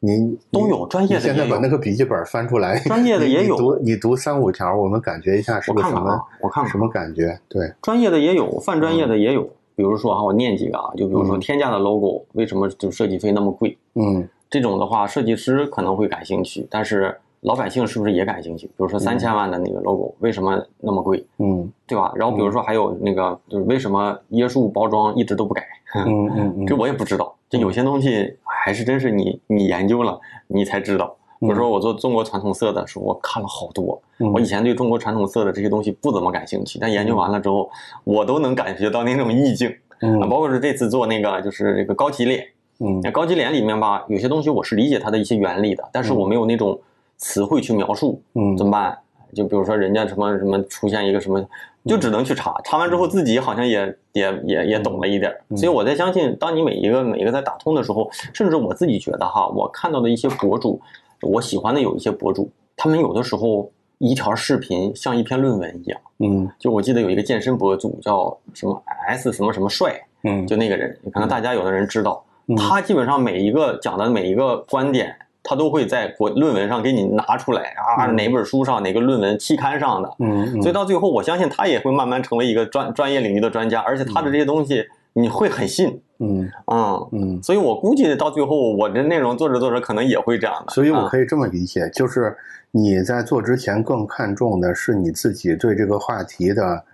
[0.00, 6.18] 你都有专业的，现在把那个笔记本翻出来，专业的也有，你读你读三五条，我们感觉一下是个什么？
[6.40, 7.38] 我看看什么感觉？
[7.48, 9.42] 对，专业的也有，泛专业的也有，
[9.76, 13.76] 比如说啊，我念几个啊，就比如说天价的 logo 为什么就设计费那么贵？
[13.94, 14.26] 嗯。
[14.48, 18.66] 这种的话，设计师可能会感兴趣，但是老百姓是不是也感兴趣？
[18.66, 21.24] 比如说三千万的那个 logo 为什么那么贵？
[21.38, 22.10] 嗯，对吧？
[22.16, 25.62] 然后比如说还有那个，就是为什么椰树包装一直都不改？
[25.94, 27.32] 嗯嗯嗯， 这我也不知道。
[27.50, 31.14] 这有些东西还是真是你你研究了你才知道。
[31.40, 34.00] 比如说我做中国传统色的时候，我看了好多。
[34.32, 37.70] 我以前对中国传统色的这些东西不怎么感兴趣，但研究完了之后，
[38.04, 39.74] 我都能感觉到那种意境。
[40.00, 42.46] 嗯，包括是这次做那个就是这个高级脸。
[42.78, 46.78] 嗯，那高级脸里面吧，有些东西我是理解它的一些原理的，但是我没有那种
[47.16, 48.98] 词汇去描述，嗯，怎么办？
[49.34, 51.44] 就比如说人家什么什么出现一个什么，
[51.86, 60.80] 就只能去查，查完之后自己好像也也也也懂了一点，所以我在相信，当你每一个每一个在打通的时候，甚至我自己觉得哈，我看到的一些博主，
[61.22, 72.24] 我喜欢的有一些博主，他们有的时候一条视频像一篇论文一样，嗯，就我记得有一个健身博主叫什么 S 什么什么帅，嗯，就那个人，可能大家有的人知道。
[72.56, 90.72] 他基本上每一个讲的每一个观点，他都会在国论文上给你拿出来啊，哪本书上哪个论文期刊上的，嗯，所以到最后，我相信他也会慢慢成为一个专专业领域的专家，而且他的这些东西你会很信，嗯啊嗯，所以我估计到最后，我的内容做着做着可能也会这样的。
[90.72, 92.36] 所以我可以这么理解，就是
[92.70, 96.84] 你在做之前更看重的是你自己对这个话题的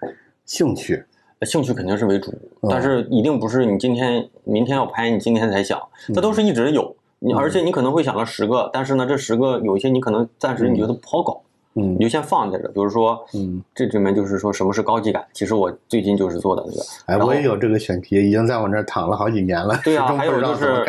[0.44, 1.04] 兴趣。
[1.42, 2.32] 兴趣肯定是为主，
[2.70, 5.78] 但是一定不是你今天、明天要拍，你今天才想，
[6.14, 6.95] 这都是一直有。
[7.18, 11.40] 你而且你可能会想到十个，但是呢，这十个有一些你可能暂时你觉得不好搞，
[11.74, 12.68] 嗯，你就先放在这。
[12.68, 16.82] 比如说，嗯，这里面就是说什么是高级感，其实我最近就是做的那个。
[17.06, 19.80] 哎，我也有这个选题，已经在我那儿躺了好几年了。
[19.82, 20.84] 对啊， 还有就是，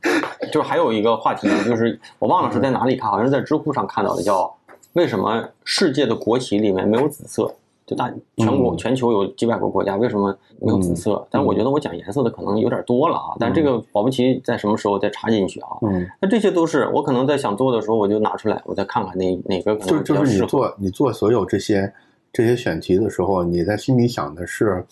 [0.52, 4.52] 就是还有一个话题，就是我忘了是在哪里看，好像是在知乎上看到的，叫
[4.94, 7.54] 为什么世界的国旗里面没有紫色。
[7.86, 11.26] 就大全国全球有几百个国家，为什么没有紫色？
[11.30, 13.34] 但我觉得我讲颜色的可能有点多了啊。
[13.38, 15.68] 但这个保不齐在什么时候再插进去啊？
[15.82, 21.92] 嗯，那这些都是我可能在想做的时候，我就拿出来，我再看看哪哪个可能就就是你做你做所有这些
[22.32, 24.84] 这些选题的时候，你在心里想的是，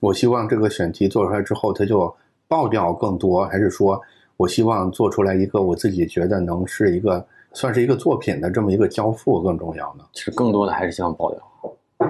[0.00, 2.12] 我希望这个选题做出来之后，它就
[2.48, 4.00] 爆掉更多，还是说
[4.38, 10.04] 我希望做出来一个我自己觉得能是一个算是一个作品的这么一个交付更重要呢？
[10.14, 11.40] 其实更多的还是希望爆掉。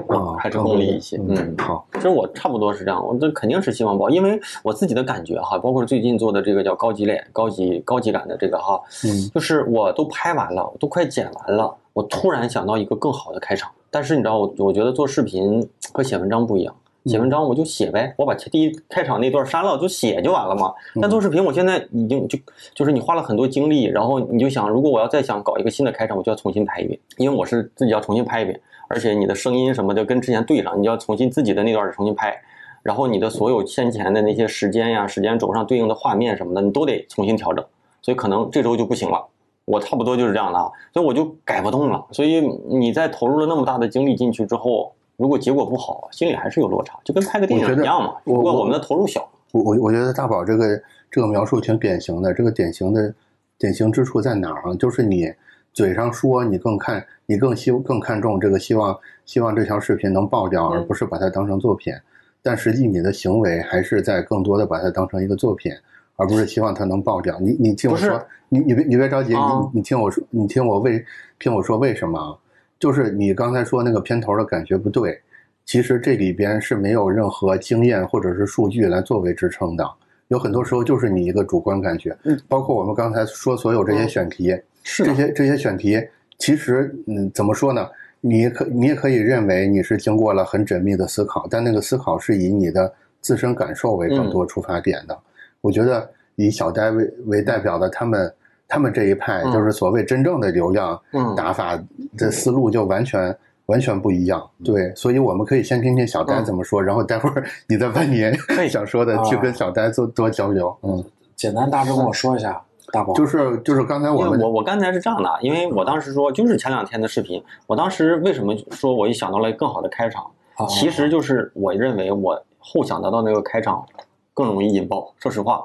[0.08, 1.16] 啊，还是功利一些。
[1.28, 13.70] 嗯，好，其实我差不多是这样，我这肯定是希望报，因为我自己的感觉哈，包括最近做的这个叫高级脸、高级高级感的这个哈，嗯，就是我都拍完了，都快剪完了，我突然想到一个更好的开场。
[13.90, 16.74] 但是你知道，我我觉得做视频和写文章不一样，
[17.08, 20.72] 写文章我就写呗，我把第一开场那段删了，就写就完了嘛。
[21.00, 22.38] 但做视频，我现在已经就
[22.74, 28.60] 就是你花了很多精力，然后你就想，如果我要再想搞一个新的开场，我就要重新拍一遍，因为我是自己要重新拍一遍。
[28.88, 32.34] 而且你的声音什么的跟之前对上，你要重新自己的那段重新拍，
[32.82, 37.64] 然后你的所有先前的那些时间呀、时间轴上对应的画面什么的，你都得重新调整。
[38.00, 39.22] 所以可能这周就不行了，
[39.66, 42.04] 我差不多就是这样的啊，所以我就改不动了。
[42.12, 48.14] 所以你在投入了那么大的精力进去之后，如果结果不好，心里还是有落差，就跟拍个电影一样嘛。
[48.24, 49.28] 不过我们的投入小。
[49.52, 53.12] 我我我觉得大宝这个这个描述挺典型的，这个典型的
[53.58, 54.74] 典型之处在哪儿啊？
[54.76, 55.30] 就是你。
[55.74, 61.94] 嘴上说你更看，你更希更看重这个希望，希望这条视频能爆掉，而不是把它当成作品。
[62.42, 65.70] 但实际你的行为还是在更多的把它当成一个作品，
[66.16, 67.38] 而不是希望它能爆掉。
[67.38, 71.04] 你你听我说，你你别你别着急，你你听我说，你听我为
[71.38, 72.36] 听我说为什么？
[72.78, 75.20] 就是你刚才说那个片头的感觉不对，
[75.64, 79.84] 其实这里边是没有任何经验或者是数据来作为支撑的，
[80.28, 82.16] 有很多时候就是你一个主观感觉。
[82.24, 84.56] 嗯，包括我们刚才说所有这些选题。
[84.90, 86.02] 是这些这些选题，
[86.38, 87.86] 其实嗯，怎么说呢？
[88.22, 95.18] 你可你也可以认为你是经过了很缜密的思考，但那个思考是以你的自身感受为更多出发点的。
[95.60, 98.32] 我觉得以小呆为为代表的他们
[98.68, 101.00] 他们这一派，就是所谓真正的流量
[101.36, 101.76] 打法
[102.16, 104.48] 的思路，就完全完全不一样。
[104.64, 108.22] 对，所以我们可以先听听小呆怎么说，然后待会儿你再把你
[108.68, 110.76] 想说的去跟小呆做多交流。
[110.82, 111.02] 嗯，
[111.34, 112.62] 简单大致跟我说一下。
[112.90, 120.24] 大宝就是就是刚才我们我我刚才是这样的，因为我当时说就是前两天的视频，我当时为什么说我一想到了更好的开场，
[120.70, 123.84] 其实就是我认为我后想得到那个开场
[124.32, 125.12] 更容易引爆。
[125.18, 125.62] 说实话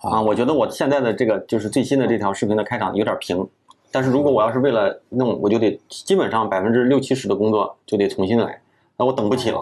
[0.00, 3.46] 啊，我觉得我现在的这个就是最新的这条视频的开场有点平，
[3.90, 8.60] 但是如果我要是为了弄，我就得基本上百分之六七十的工作就得重新来，
[8.96, 9.58] 那我等不起了，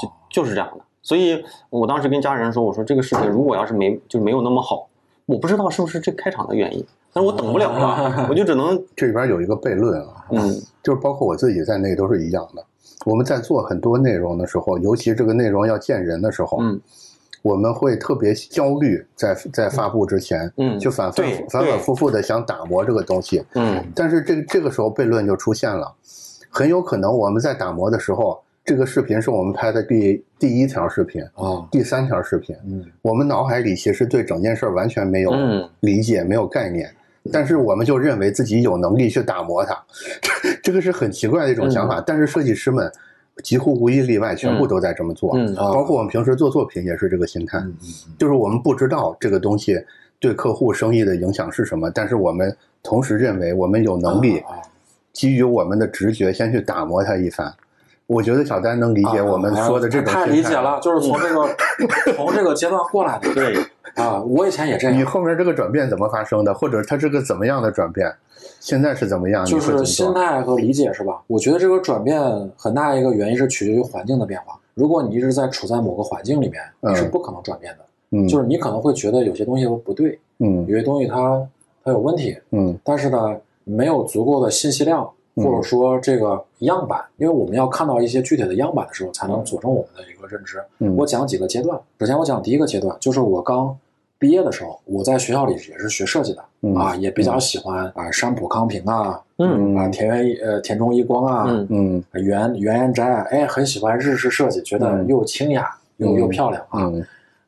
[0.00, 0.84] 就就是这样的。
[1.02, 4.86] 所以我当时跟家人说，我说这个视频如果要是没就没有那么好。
[5.26, 12.64] 我不知道是不是这开场的原因，但是我等不了了，我就只能 这里边有一个悖论啊，嗯， 就是包括我自己在内都是一样的。
[13.06, 16.80] 我们在做很多内容的时候，尤其这个内容要见人的时候，嗯，
[17.42, 25.92] 我们会特别焦虑，在在发布之前，嗯，就反反反反复复的想打磨这个东西，嗯，但是这这个时候悖论就出现了，
[26.48, 28.42] 很有可能我们在打磨的时候。
[28.62, 32.54] 这个视频是我们拍的第第一条视频啊，第三条视频。
[32.66, 35.32] 嗯，我们脑海里其实对整件事完全没有
[35.80, 36.88] 理解，没有概念，
[37.32, 39.76] 但是我们就认为自己有能力去打磨它，
[40.62, 42.00] 这个是很奇怪的一种想法。
[42.06, 42.92] 但是设计师们
[43.42, 47.62] 几乎无一例外，全部都在这么做，包括我们平时做作品也是这个心态，
[48.18, 49.78] 就是我们不知道这个东西
[50.18, 54.42] 对客户生意的影响是什么，但是我们同时认为我们有能力，
[55.12, 57.52] 基于我们的直觉先去打磨它一番。
[58.06, 61.48] 我觉得小丹能理解我们说的这种太理解了，就是从这个
[62.16, 63.32] 从这个阶段过来的。
[63.32, 63.56] 对
[63.94, 64.96] 啊，我以前也这样。
[64.96, 66.52] 你后面这个转变怎么发生的？
[66.54, 68.12] 或者它是个怎么样的转变？
[68.60, 69.44] 现在是怎么样？
[69.44, 71.22] 就是心态和理解是吧？
[71.26, 72.20] 我觉得这个转变
[72.56, 74.58] 很大一个原因是取决于环境的变化。
[74.74, 77.84] 如果你一直在处在某个环境里面，你是不可能转变的。
[78.12, 81.46] 嗯，就是你可能会觉得有些东西不对，嗯，有些东西它
[81.84, 85.08] 它有问题，嗯，但是呢，没有足够的信息量。
[85.36, 90.62] 或者说这个样板，因为我们要看到一些具体的样板的时候，才能佐证我们的一个认知。
[90.96, 93.76] 我讲几个阶段，首先我讲第一个阶段，就是我刚
[94.18, 96.42] 毕业的时候，我在学校里也是学设计的
[96.78, 106.92] 啊，也比较喜欢啊山浦康平啊，嗯啊田园呃田中一光啊，嗯原原研斋啊，哎很喜欢日式设计，觉得又清雅又又漂亮啊。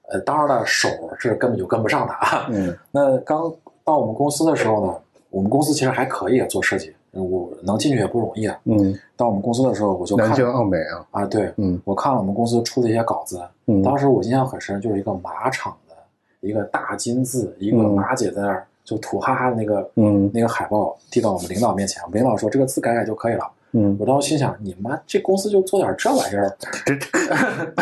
[0.09, 2.51] 呃，当然了，手是根本就跟不上的啊。
[2.91, 3.53] 那刚
[3.85, 4.95] 到我们公司的时候呢，
[5.31, 6.95] 我们公司其实还可以做设计。
[7.13, 8.59] 我能进去也不容易啊。
[8.65, 11.07] 嗯，到我们公司的时候，我就南京奥美啊。
[11.11, 15.95] 啊，对，嗯，我看了我们公司出的一些稿子，嗯，当时我印象很深，就是一个马场的
[16.41, 23.45] 一个大金字，一个马姐在那儿就土哈哈的那个，嗯，那个海报递到我们领导面前，我们领导说这个字改改就可以了。
[23.73, 26.95] 嗯，我当时心想，你妈这公司就做点这玩意儿，这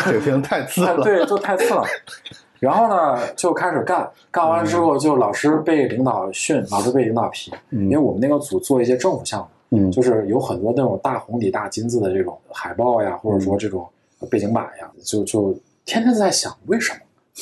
[0.03, 1.83] 水平太次了， 对，就太次了。
[2.61, 13.89] 然后呢，就开始干，干完之后就老师被领导训，老师被领导批，因为我们那个组做一些政府项目，嗯，就是有很多那种大红底大金字的这种海报呀，或者说这种
[14.29, 15.55] 背景板呀，就就
[15.85, 16.99] 天天在想为什么。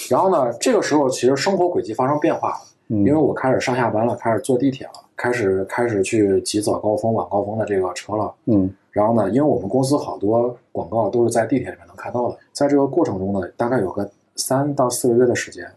[0.10, 2.56] 然后呢，这个时候其实生活轨迹发生变化了，
[2.88, 8.74] 因为我开始上下班了，开始坐地铁了，开始开始去挤早高峰、晚高峰的这个车了，嗯。
[8.92, 14.10] 然后呢，因为我们公司好多广告都是在地铁里面能看到的，在这个过程中呢，大概有个。
[14.40, 15.70] 三到四个月的时间，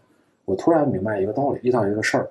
[0.45, 2.29] 我突然明白一个道理，遇到一个事儿。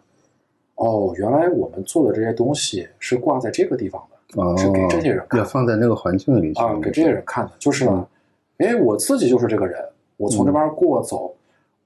[0.76, 7.52] 哦，原来我们做的这些东西是挂在这个地方的，是给这些人看，要放在那个环境里啊，给这些人看的。
[7.58, 7.86] 就是，
[8.58, 9.78] 哎，我自己就是这个人，
[10.16, 11.32] 我从这边过走，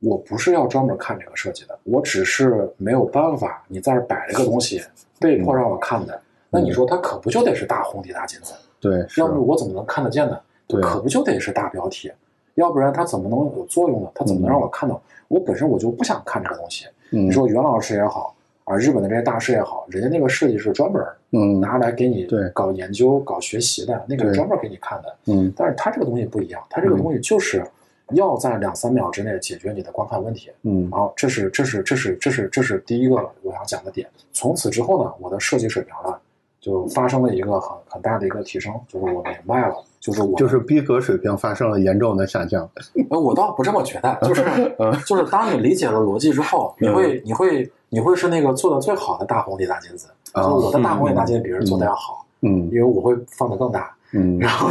[0.01, 4.81] 我不是要专门看这个设计的，我只是没有办法，你在这摆这个东西，
[5.19, 6.19] 被迫让我看的。
[6.49, 8.55] 那你说它可不就得是大红底大金字？
[8.81, 10.41] 对，要不我怎么能看得见呢？
[10.69, 12.11] 对，可不就得是大标题？
[12.57, 14.11] 要不然他怎么能有作用呢？
[14.15, 15.01] 他怎么能让我看到？
[15.29, 16.87] 我本身我就不想看这个东西。
[17.11, 18.35] 你说袁老师也好，
[18.65, 21.03] 啊，日本的这些大师也好，人家那个设计是专门
[21.33, 25.17] 嗯拿来给你搞研究、搞学习的，那个专门给你看的。
[25.27, 27.65] 嗯，但是他这个东西不一样，他这个东西就是
[28.11, 30.51] 要在两三秒之内解决你的观看问题。
[30.63, 34.09] 嗯，好，这是这是这是这是这是第一个我想讲的点。
[34.33, 36.17] 从此之后呢，我的设计水平呢
[36.61, 39.77] 就发生了一个很很大的一个提升，就是我明白了。
[40.07, 42.69] 就是我，就是逼格水平发生了严重的下降。
[43.11, 44.45] 呃，我倒不这么觉得，就是，
[45.05, 50.07] 就是当你理解了逻辑之后，你会，你会，你会是那个做的最好的大红底大金子。
[50.33, 54.69] 就我的大红底大金比人做的要好，嗯，因为我会放的更大，嗯，然后，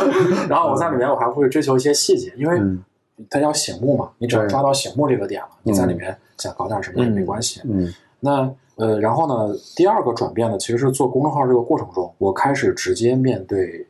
[0.48, 2.58] 然后我在里面我还会追求一些细节，因为
[3.28, 7.60] 它要醒目嘛，你只要抓到醒目这个点了，你在里面想搞点什么也没关系。
[7.64, 13.86] 嗯，那呃，然后呢，第二个转变呢，其实是做公众号这个过程中，我开始直接面对。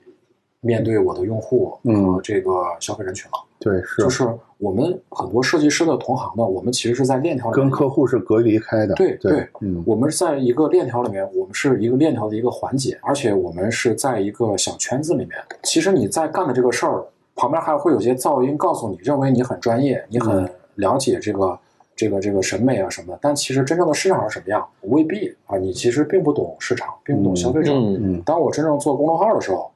[0.60, 3.38] 面对我的用户和这个消费人群了。
[3.58, 8.94] 对，是，就是我们很多设计师的同行呢，我们其实是在链条里面跟客户是隔离开的。
[8.94, 15.32] 对对，嗯，我们是在一个链条里面，我们是一个链条的一个环节，而且我们是在一个小圈子里面。
[15.62, 17.04] 其实你在干的这个事儿，
[17.34, 21.58] 旁边还会有些噪音告诉你，认为你很专业，你很了解这个
[21.94, 23.18] 这个这个审美啊什么的。
[23.20, 25.58] 但其实真正的市场是什么样，未必啊。
[25.58, 27.72] 你其实并不懂市场，并不懂消费者。
[27.74, 29.70] 嗯嗯，当我真正做公众号的时候，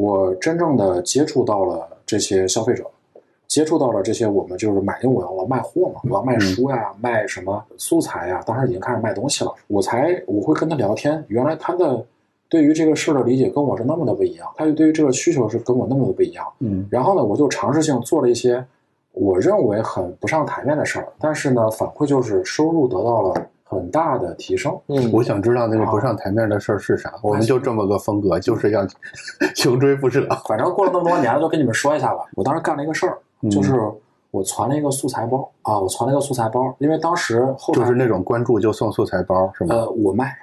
[0.00, 2.84] 我真正的接触到了这些消费者。
[3.46, 9.52] 接触到了这些，我们就是买，因为我要我要卖货嘛，我要卖书呀，卖什么素材呀，当时已经开始卖东西了。
[9.66, 12.02] 我才我会跟他聊天，原来他的
[12.48, 16.46] 对于这个事儿的理解跟我是那么的不一样，他就对于这个需求是跟我那么的不一样。
[16.60, 18.64] 嗯，然后呢，我就尝试性做了一些
[19.12, 23.34] 我认为很不上台面的事儿，但是呢，反馈就是收入得到了
[23.70, 24.76] 很大的提升。
[24.88, 27.14] 嗯，我想知道那个不上台面的事儿是啥？
[27.22, 28.84] 我们就这么个风格，就是要
[29.54, 30.26] 穷追不舍。
[30.48, 32.24] 反正过了那么多年了，就跟你们说一下吧。
[32.34, 33.16] 我当时干了一个事儿。
[33.50, 33.80] 就是
[34.32, 39.76] 我传了一个素材包啊，我传了一个素材包，因为当时后就是那种关注就送素材包是吗？
[39.76, 40.36] 呃，我卖，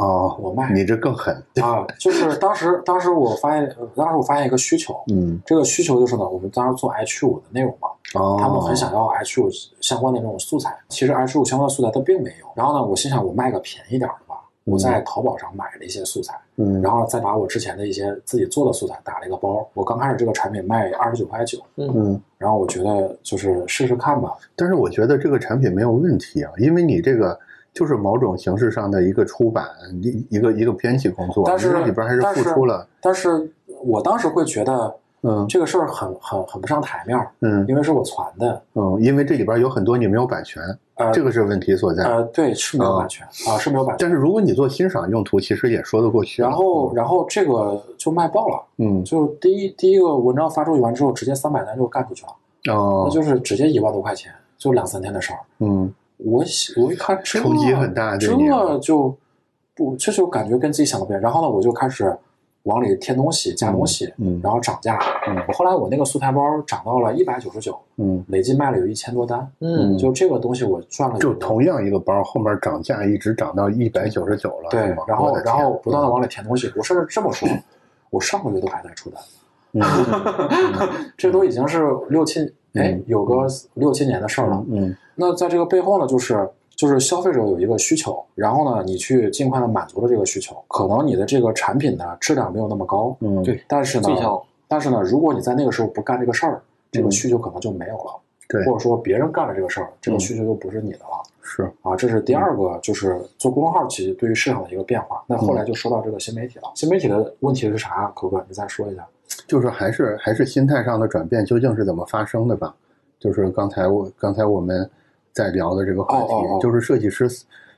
[0.00, 1.86] 哦，我卖，你这更狠啊！
[1.98, 9.50] 就是当时，当时我发现，当时我发现一个需求，嗯，这个需求就是呢，我们当时做 H 五的内容嘛，哦，他们很想要 H 五
[9.82, 12.46] 相关的这种素材，其实 H 五相关的素材它并没有。
[12.54, 19.68] 然后呢，我心想我卖个便宜点的吧，我在淘宝上买了一些素材，嗯，然后再把我之前的一些自己做的素材打了一个包。
[19.74, 22.18] 我刚开始这个产品卖二十九块九，嗯。
[22.38, 27.38] 然后我觉得就是试试看吧，但是我觉得这个产品没有问题啊，因为你这个
[27.72, 29.66] 就是某种形式上的一个出版，
[30.02, 32.86] 一一个一个编辑工作，但是里边还是付出了。
[33.00, 33.50] 但是
[33.84, 40.62] 我当时会觉得，嗯，这个事儿很很很不上台面嗯，因为是我传的，嗯，因为这里边有很多你没有版权，
[40.96, 42.04] 呃，这个是问题所在。
[42.04, 44.06] 呃，对，是没有版权啊，是没有版权。
[44.06, 46.42] 但是如果你做欣赏用途，其实也说得过去。
[46.42, 52.74] 然后，然后这个就卖爆了，嗯，就第一第一个文章发出去完之后，直接三百单就干出去了。
[52.74, 55.38] 哦，那就是直接一万多块钱，就两三天的事儿。
[55.60, 55.90] 嗯，
[56.24, 56.44] 我
[56.76, 58.28] 我一看，冲击很大，这
[58.80, 59.16] 就
[59.74, 61.22] 不这就感觉跟自己想的不一样。
[61.22, 62.14] 然后呢，我就开始
[62.64, 64.98] 往里添东西、加东西，嗯，然后涨价。
[65.26, 69.50] 嗯，我后来我那个素材包涨到了一百九十九，嗯，累计卖了有一千多单。
[69.60, 71.18] 嗯，就这个东西我赚了。
[71.18, 74.68] 就同样一个包，后面涨价一直涨到一百九十九了。
[74.70, 76.70] 对，然后然后不断的往里填东西。
[76.76, 77.48] 我甚至这么说，
[78.10, 79.22] 我上个月都还在出单。
[81.16, 84.64] 这都已经是六七哎，有个六七年的事儿了。
[84.70, 90.56] 嗯，那在这个背后呢，就是就是消费者有一个需求，然后呢，你去尽快的满足了这个需求。
[90.68, 94.08] 可能你的这个产品呢质量没有那么高，嗯，对，但是呢，
[94.68, 96.62] 但是呢，如果你在那个时候不干这个事儿，
[96.92, 98.16] 这个需求可能就没有了。
[98.48, 101.22] 对，或者说别人干了这个事儿，这个需求就不是你的了。
[101.42, 105.22] 是啊，这是第二个，就是做公众号其实对于市场的一个变化。
[105.26, 108.12] 那后来就说到这个新媒体了，新媒体的问题是啥？
[108.14, 109.06] 可可，你再说一下。
[109.46, 112.74] 就是还是还是心态上的转变究竟是怎么发生的吧？
[113.18, 114.88] 就是刚才我刚才我们
[115.32, 117.28] 在聊的这个话题，就是设计师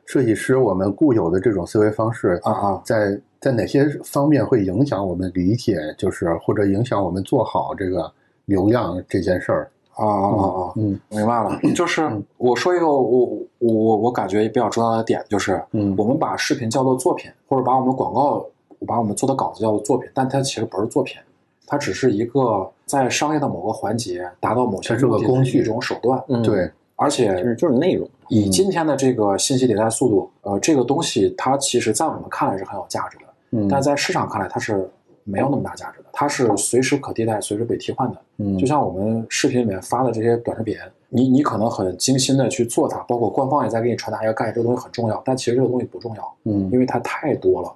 [0.05, 8.11] 设计师我们固有的这种思维方式啊啊，在在哪些方面会影响我们理解，就是或者影响我们做好这个
[8.45, 10.73] 流量这件事儿啊啊啊！
[10.77, 11.59] 嗯，明白了。
[11.75, 18.47] 就是我说一个我我我感觉比较重要的点，就是嗯，我们把视频叫做作品，或者把我们广告
[18.87, 21.21] 把我们做的稿子叫做作品，但它其实不是作品。
[21.67, 28.09] 它只是一个在商业的某个环节达到某些目的的一种手段，嗯对，而且就是就是内容。
[28.29, 34.89] 以今天的这个信息迭代速度，呃，这个东西它其实在我们看来是很有价值的，嗯，但在市场看来它是
[35.25, 40.77] 没有那么大价值的，它是随时可替代、随时被替换的，嗯，就像我们视频里面发的这些短视频，
[41.09, 47.73] 你你可能很精心的去做它，包括官方也在给你传达一个概念，这个东西很重要，但其实这个东西不重要，嗯，因为它太多了，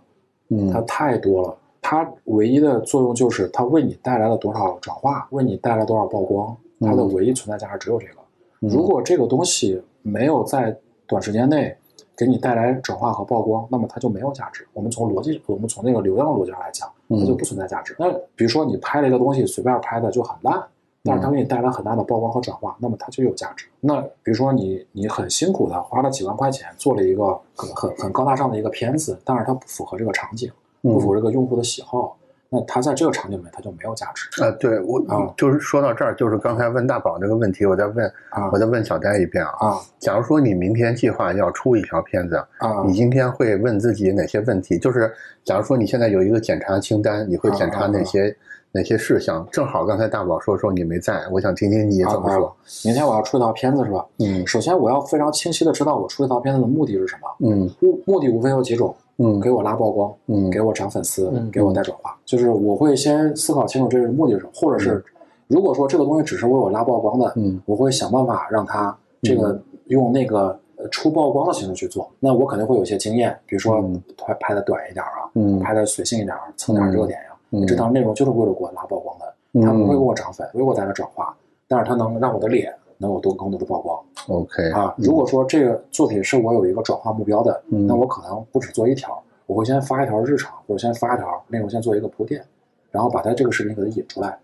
[0.48, 1.56] 嗯，它太多了。
[1.88, 8.14] 它唯一的作用就是它为你带来了多少转化，为你带来多少曝光，它的唯一存在价值只有这个。
[8.58, 10.76] 如果这个东西没有在
[11.06, 11.72] 短时间内
[12.16, 14.66] 给你带来转化和曝光，那么它就没有价值。
[14.72, 17.94] 我们从逻辑，我们从那个流量逻辑上来讲，它就不存在价值。
[18.00, 20.60] 那比如说你拍了一个东西，随便拍的就很烂，
[21.04, 23.64] 但是它给你带来很大的曝光和转化，那么它就有价值。
[23.78, 30.50] 那比如说你你很辛苦的花了几万块钱做了一个很很很高大上的一个片子，但是它不符合这个场景。
[30.92, 32.16] 不符合这个用户的喜好，
[32.48, 34.50] 那它在这个场景里面它就没有价值啊。
[34.60, 39.50] 对我啊，就是说到这儿，就是刚才问大宝这个问题，我再问啊，我再问小呆一遍啊。
[39.58, 44.78] 啊，假如说你明天计划要出一条片子啊，你今天会问自己哪些问题？
[44.78, 45.12] 就是
[45.44, 48.34] 假如说你现在有一个检查清单，你会检查哪些
[48.70, 49.44] 哪些事项？
[49.50, 52.54] 正好刚才大宝说说你没在，我想听听你怎么说。
[52.84, 54.06] 明天我要出一套片子是吧？
[54.20, 57.50] 嗯，首先我要非常清晰的知道我出这套片子的目的是什么。
[57.50, 58.94] 嗯，目目的无非有几种。
[59.18, 65.02] 嗯，给我拉曝光，嗯，给我涨粉丝，给我带转化，就是我会先思考清楚这个目的是什么，或者是
[65.46, 70.58] 如果说这个东西只是为我拉曝光的，嗯，我会想办法让他这个用那个
[70.90, 73.82] 出曝光的形式去做，那我肯定会有一些经验，比如说
[74.18, 81.34] 拍拍的短一点啊，嗯，拍的随性一点，蹭点热点呀，这条内容就是为了给我拉曝光的，他不会给我涨粉，不会给我带来转化，
[81.66, 82.74] 但是他能让我的脸。
[82.98, 84.94] 能有多更多的曝光，OK 啊。
[84.98, 92.44] 如果说这个作品是我有一个转化目标的，那我可能不止做一条，我会先发一条日常，或者先发一条内容，先做一个铺垫，
[92.90, 94.38] 然后把它这个视频给它引出来，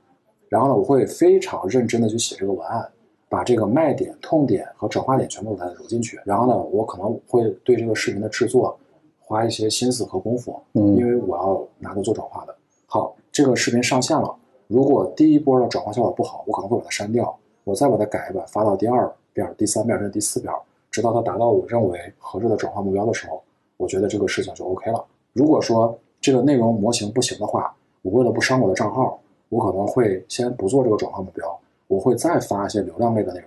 [0.49, 2.87] 然后呢，我会非常认真的去写这个文案，
[3.29, 8.79] 把这个卖点、痛点和转化点全部给它揉进去，然后呢，我可能会对这个视频的制作
[9.19, 12.55] 花一些心思和功夫，嗯，因为我要拿它做转化的。
[12.87, 14.35] 好，这个视频上线了，
[14.67, 17.35] 如果第一波的转化效果不好，我可能会把它删掉。
[17.65, 20.53] 我再把它改一版，发到第二遍、第三遍甚至第四遍，
[20.91, 23.43] 直到它达到我认为合适的转化目标的时候，
[23.77, 25.05] 我觉得这个事情就 OK 了。
[25.33, 33.41] 如果说这个内容模型不行的话，我为了不伤我的账号，我可能会先不做这个转化目标，我会再发一些流量类的内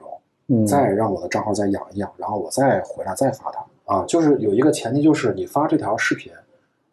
[0.48, 3.66] 容，再让我的账号再养一养，然后我再回来再发它。
[3.94, 6.32] 啊，就是有一个前提，就是你发这条视频。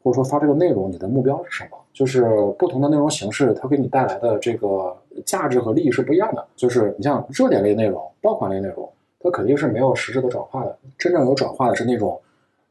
[0.05, 1.79] 或者说发这个内容，你的目标是什么？
[1.93, 2.25] 就是
[2.59, 6.47] 不同的内容形式，它给你带来的这个价值和利益是不一样的。
[6.57, 8.91] 就是你像热点类内容、爆款类内容，
[9.21, 10.79] 它肯定是没有实质的转化的。
[10.99, 12.21] 真正有转化的是那种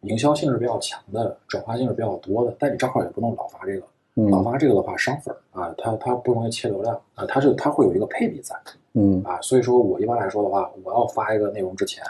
[0.01, 2.55] 营销性质比较强的、转化性质比较多的。
[2.59, 8.55] 但你账号也不能老发这个，老发这个的话伤粉啊，它它不容易切流量啊，它是它会有一个配比在，
[8.93, 12.03] 嗯啊，所以说我一般来说的话，我要发一个内容之前，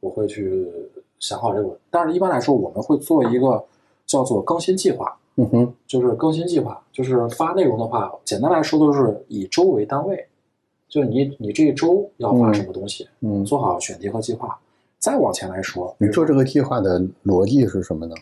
[0.00, 0.66] 我会去
[1.18, 1.78] 想好这个。
[1.90, 3.64] 但是一般来说，我们会做一个。
[4.06, 10.26] 叫做更新计划，嗯哼，就是更新计划，就是发内容的话，简单来说都是以周为单位，
[10.88, 14.58] 就你你这一周要发什么东西，嗯，做好选题和计划。
[14.98, 18.14] 再往前来说，你做这个计划的逻辑是什么呢？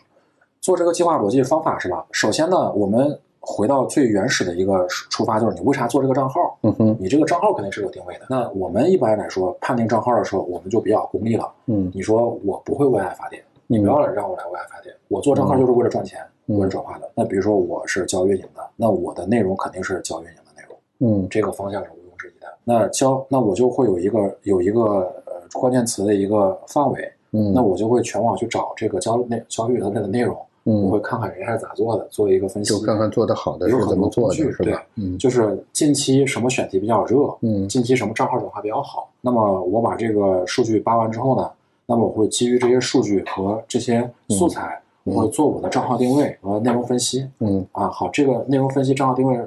[0.59, 2.05] 做这个计划逻辑方法是吧？
[2.11, 6.57] 首先呢，我们回到最原始的一个出发，就是你为啥做这个账号？
[6.63, 8.25] 嗯哼，你这个账号肯定是有定位的。
[8.29, 11.49] 那我们一般来说判定账号的时候，我们就比较功利了。
[11.67, 13.41] 嗯，你说我不会为爱发电。
[13.67, 17.09] 你不要来让我来为爱发电，我做账号就是为了赚钱，为了转化的。
[17.15, 22.47] 那比如说我是教运营的，那我的内容肯定是教运营的内容，嗯，这个方向是毋庸置疑的。
[22.63, 24.81] 那教，那我就会有一个有一个
[25.25, 34.85] 呃关键词的一个范围，嗯，那我就会全网去找这个教内教育的这个内容，嗯，我会看看人家是咋做的，做一个分析，就看看做的好的是怎么做的，是吧？
[34.95, 41.49] 嗯，就是近期什么选题比较热，嗯，近期什么账号转化比较好，那么我把这个数据扒完之后呢？
[41.87, 47.29] 那么我会基于这些数据和这些素材，我会做我的账号定位和内容分析。
[47.39, 49.39] 嗯啊，好，这个内容分析、账号定位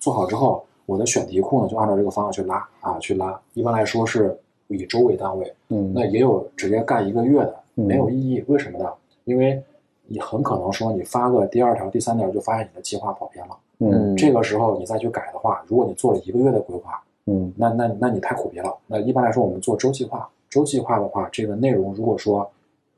[0.00, 3.40] 做好之后，我的选题库呢就按照这个方向去拉啊，去拉。
[3.54, 4.36] 一般来说是
[4.66, 5.54] 以周为单位。
[5.68, 8.44] 嗯，那也有直接干一个月的，没有意义。
[8.48, 8.90] 为什么呢？
[9.24, 9.62] 因为
[10.06, 13.56] 你很可能说你发个第二条、第三条就发现你的计划跑偏了。
[13.78, 18.76] 嗯，这个时候你再去改的话，如果你做了一个月的规划，嗯，那那那你太苦逼了。
[18.88, 20.28] 那一般来说，我们做周计划。
[20.48, 22.50] 周计划的话，这个内容如果说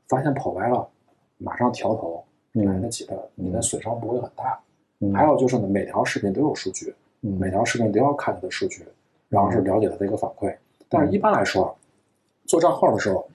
[0.07, 0.87] 发现跑歪了，
[1.37, 2.23] 马上调头
[2.53, 4.59] 来得及的，你的损伤不会很大。
[5.13, 8.85] 还有就是呢，每条视频都有数据，每条视频都要看它的数据，
[9.27, 10.55] 然后是了解它的一个反馈。
[10.87, 11.75] 但是一般来说，
[12.45, 13.27] 做账号的时候，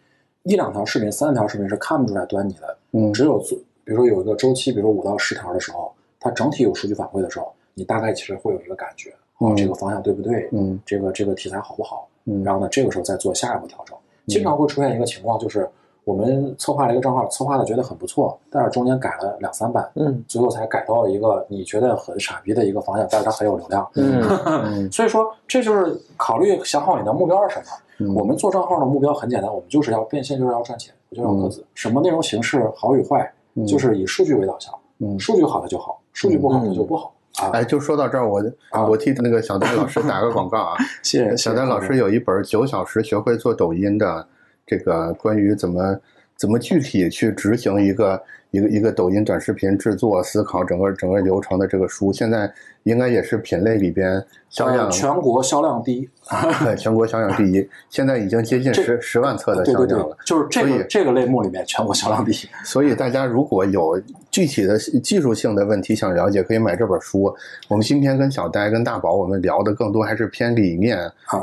[0.44, 2.78] 一两条视频、三条视频是看不出来端倪的。
[2.92, 10.48] 嗯，只有做，比如说有一个周期，比如说五到十条的时候，它整体有数据反馈的时候，你大概其实会有一个感觉，哦，这个方向对不对？
[10.52, 12.08] 嗯，这个这个题材好不好？
[12.24, 13.94] 嗯，然后呢，这个时候再做下一步调整。
[14.26, 15.68] 经常会出现一个情况，就是
[16.08, 24.22] 我们策划了一个账号，策划的觉得很不错，但是中间改了两三版，嗯，最后才改到了一个你觉得很傻逼的一个方向，但是它很有流量，嗯
[24.90, 28.14] 所以说这就是考虑想好你的目标是什么。
[28.14, 31.62] 我们做账号的目标很简单，我们就是要变现，就是要赚钱，就要各自。
[31.74, 33.30] 什么内容形式好与坏，
[33.66, 37.12] 就是以数据为导向，嗯，数据好的就好，数据不好的就不好。
[37.52, 38.42] 哎，就说到这儿，我
[38.88, 40.76] 我替那个小丹老师打个广告啊！
[41.04, 44.26] 谢谢小丹老师有一本《九小时学会做抖音》的
[44.68, 45.98] 这个关于怎么
[46.36, 48.22] 怎么具体去执行一个。
[48.50, 52.50] 一个一个抖音短视频制作思考整个整个流程的这个书，现在
[52.84, 56.08] 应该也是品类里边销量全国销量第一，
[56.64, 60.16] 对，全国销量第一， 现在已经接近十十万册的销量了。
[60.24, 62.48] 就是这个这个类目里面全国销量第一。
[62.64, 64.00] 所以大家如果有
[64.30, 67.24] 具体的技术性的问题想了解，可以买这本书。
[67.68, 70.98] 我们今天跟小呆跟大宝我们聊的更多还是偏理念、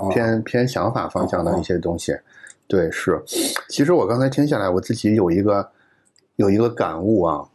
[0.09, 2.17] 偏偏想法方向的一些东西。
[2.67, 3.21] 对，是。
[3.69, 5.67] 其实我刚才听下来，我自己有一个。
[6.37, 7.47] 有一个感悟啊，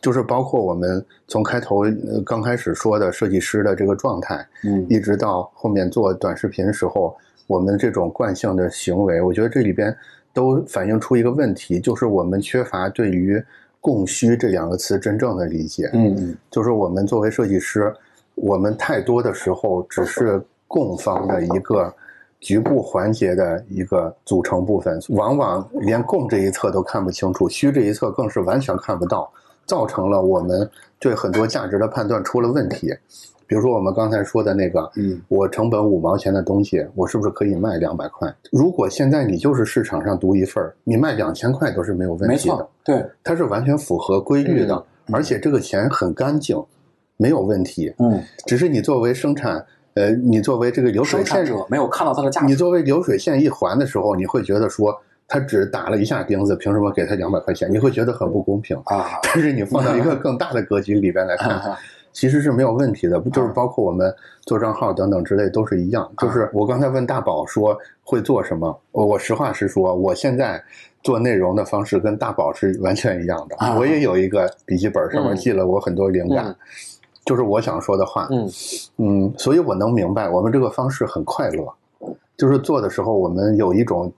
[0.00, 1.82] 就是包括我们从开头
[2.24, 7.16] 刚开始说的设计师的这个状态，嗯，一直到后面做短视频时候，
[7.48, 9.92] 我们这种惯性的行为，我觉得这里边
[10.32, 13.42] 都反映出一个问题，就是我们缺乏对于
[13.80, 15.90] 供需这两个词真正的理解。
[15.92, 17.92] 嗯，就是我们作为设计师，
[18.36, 21.92] 我们太多的时候只是供方的一个
[22.40, 29.30] 局部环节的一个组成部分，往往连供这一侧都看不清楚，需这一侧更是完全看不到，
[29.66, 30.68] 造成了我们
[30.98, 32.94] 对很多价值的判断出了问题。
[33.46, 38.30] 比如说我们刚才说的那个，嗯，我成本五毛钱的东西，我是不是可以卖两百块？
[38.52, 42.68] 如果现在你就是市场上独一份儿，你卖两千块都是没有问题的。
[42.84, 46.62] 对，它是完全符合规律的，而且这个钱很干净，
[47.16, 47.90] 没有问题。
[47.98, 49.64] 嗯，只是你作为生产，
[49.98, 52.46] 呃，你作为这个流水线者，没有看到它的价值。
[52.46, 54.96] 你作为流水线一环的时候，你会觉得说，
[55.26, 57.68] 他只打了一下钉子，凭什么给他两百块钱？
[57.68, 59.18] 你会觉得很不公平啊。
[59.24, 61.76] 但是你放到一个更大的格局里边来看。
[62.10, 66.10] 其实是没有问题的，不就是包括我们做账号等等之类都是一样。
[66.18, 70.60] 就是我刚才问大宝说会做什么，我我实话实说，我现在
[71.02, 73.56] 做内容的方式跟大宝是完全一样的。
[73.78, 76.56] 我也有一个笔记本，上面记了我很多灵感，
[77.28, 78.26] 就是我想说的话。
[78.30, 78.48] 嗯
[78.96, 81.72] 嗯，所以我能明白我们这个方式很快乐，
[82.36, 84.10] 就是做的时候我们有一种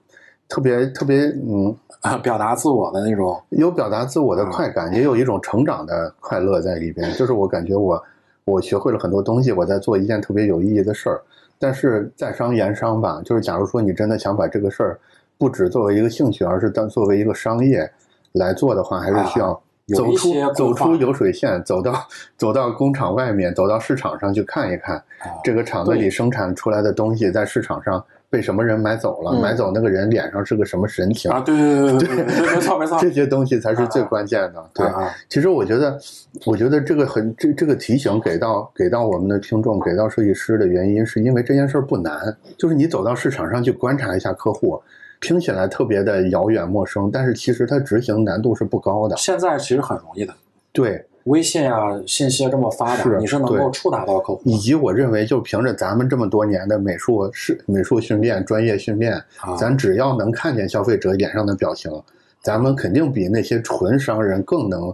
[0.48, 1.76] 特别特别嗯。
[2.00, 7.12] 啊，表达自我的那种，有表达自我的快感，也有一种成长的快乐在里边。
[7.12, 8.02] 就是我感觉我，
[8.46, 11.20] 我学会了很多东西，我在做一件特别有意义的事儿。
[11.58, 14.98] 但是在商言商吧，就是假如说你真的想把这个事儿
[15.36, 17.86] 不只作为一个兴趣，而是当作为一个商业
[18.32, 19.60] 来做的话，还是需要
[19.94, 21.94] 走出走出流水线，走到
[22.36, 25.02] 走到工厂外面，走到市场上去看一看，
[25.44, 28.04] 这个厂子里生产出来的东西在市场上。
[28.32, 29.32] 被什么人买走了？
[29.42, 31.40] 买走那个人脸上是个什么神情啊？
[31.40, 34.64] 对对对对对，没错没错，这些东西才是最关键的。
[34.72, 34.86] 对，
[35.28, 35.98] 其实我觉得，
[36.46, 42.14] 我觉得这个很这这个提醒给到给到我们的听众，给到设计师的原因，是因为这件事儿不难，
[42.56, 44.80] 就是你走到市场上去观察一下客户，
[45.20, 49.16] 听起来特别的遥远陌生，但是其实它执行难度是不高的。
[49.16, 50.34] 现在其实很容易的。
[50.72, 51.04] 对。
[51.24, 54.40] 微信啊，信息这么发达，你是能够触达到客户。
[54.46, 59.22] 以及我认为，就凭着咱们这么多年的美术是美术训练、专业训练，
[59.58, 61.92] 咱只要能看见消费者脸上的表情，
[62.40, 64.92] 咱们肯定比那些纯商人更能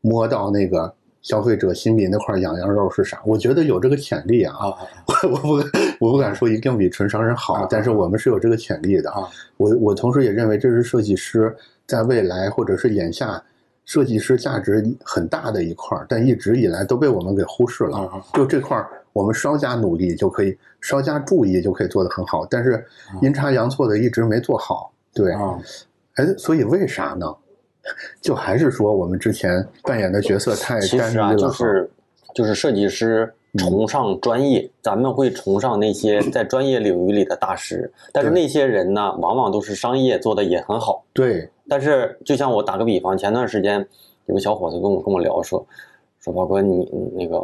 [0.00, 3.20] 摸到那个消费者心里那块痒痒肉是啥。
[3.26, 4.54] 我觉得有这个潜力啊！
[5.06, 5.58] 我我不
[6.00, 9.28] 我不敢说一定比纯商人好，但是我们是有这个潜力的啊。
[9.56, 11.54] 我我同时也认为，这是设计师
[11.86, 13.42] 在未来或者是眼下。
[13.84, 18.22] 设计师价值很大的一块儿但一直以来都被我们给忽视了。
[18.34, 22.44] 就这块儿我们稍加努力就可以，稍加注意就可以做得很好。
[22.50, 22.84] 但是
[23.22, 24.92] 阴差阳错的一直没做好。
[25.14, 25.32] 对，
[26.16, 27.34] 哎，所以为啥呢？
[28.20, 31.34] 就还是说我们之前扮演的角色太单一了。
[31.36, 31.90] 就是
[32.34, 41.02] 就是设计师崇尚专业，咱们会崇尚那些 在专业领域里的大师，但是那些人呢，往往都是商业做的也很好。
[41.12, 41.48] 对。
[41.70, 43.86] 但是，就像我打个比方，前段时间
[44.26, 45.64] 有个小伙子跟我跟我聊说，
[46.20, 47.36] 说宝哥，你那个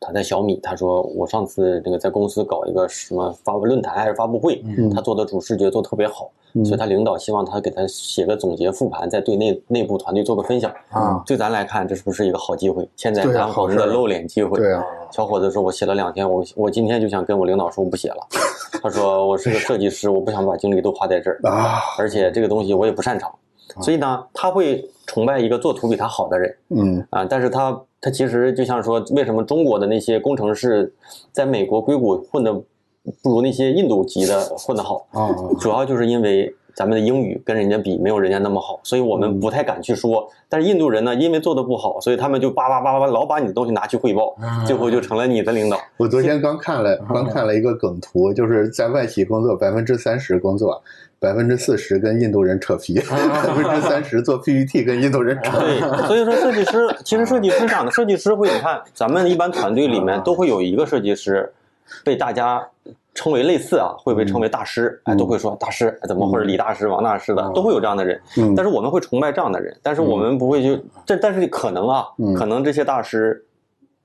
[0.00, 6.30] 他在小米，他说我上次这个在公司搞一个什么发布论坛还是发布会，他做的主视觉做特别好，
[6.64, 11.22] 所以他领导希望他给他写个总结复盘，再对内内部团队做个分享啊。
[11.26, 12.88] 对咱来看，这是不是一个好机会？
[12.96, 14.58] 现在咱好的露脸机会。
[14.58, 14.82] 对啊。
[15.12, 18.26] 小伙子说，我写了两天，我我今天就想跟我领导说，我不写了。
[18.82, 23.30] 他说我是个设计师，我不想把精力都花在这儿啊，而且这个东西我也不擅长。
[23.82, 30.92] 所以呢，他会崇拜一个做图比他好的人，嗯啊，但是他他其实就像说，为什么中国的那些工程师
[31.32, 32.52] 在美国硅谷混的
[33.22, 35.28] 不如那些印度籍的混得好啊？
[35.60, 36.54] 主要就是因为。
[36.74, 40.28] 咱们的英语跟人家比没有人家那么好，所以我们不太敢去说。
[40.48, 45.78] 但是印度人呢，因为做的不好，所以他们就叭叭叭叭叭老把你的东西拿去汇报，最后就成了你的领导。
[45.96, 50.82] 我昨天刚看了，刚看了一个梗图，就是在外企工作百分之三十工作，
[51.18, 55.60] 百分之四十跟印度人扯皮，百分之三十做 PPT 跟印度人扯。
[55.60, 61.52] 对，所以说设计师其实设计师这样的设计师会，你看咱们一般团队里面都会有一个设计师，
[62.04, 62.66] 被大家。
[63.14, 68.20] 称为类似啊，会被称为大师，哎，都会说大师怎么或者李大师、王大师的，都会有这样的人。
[68.38, 72.06] 嗯，但是我们会崇拜这样的人，但是我们不会就这，但是可能啊，
[72.36, 73.44] 可能这些大师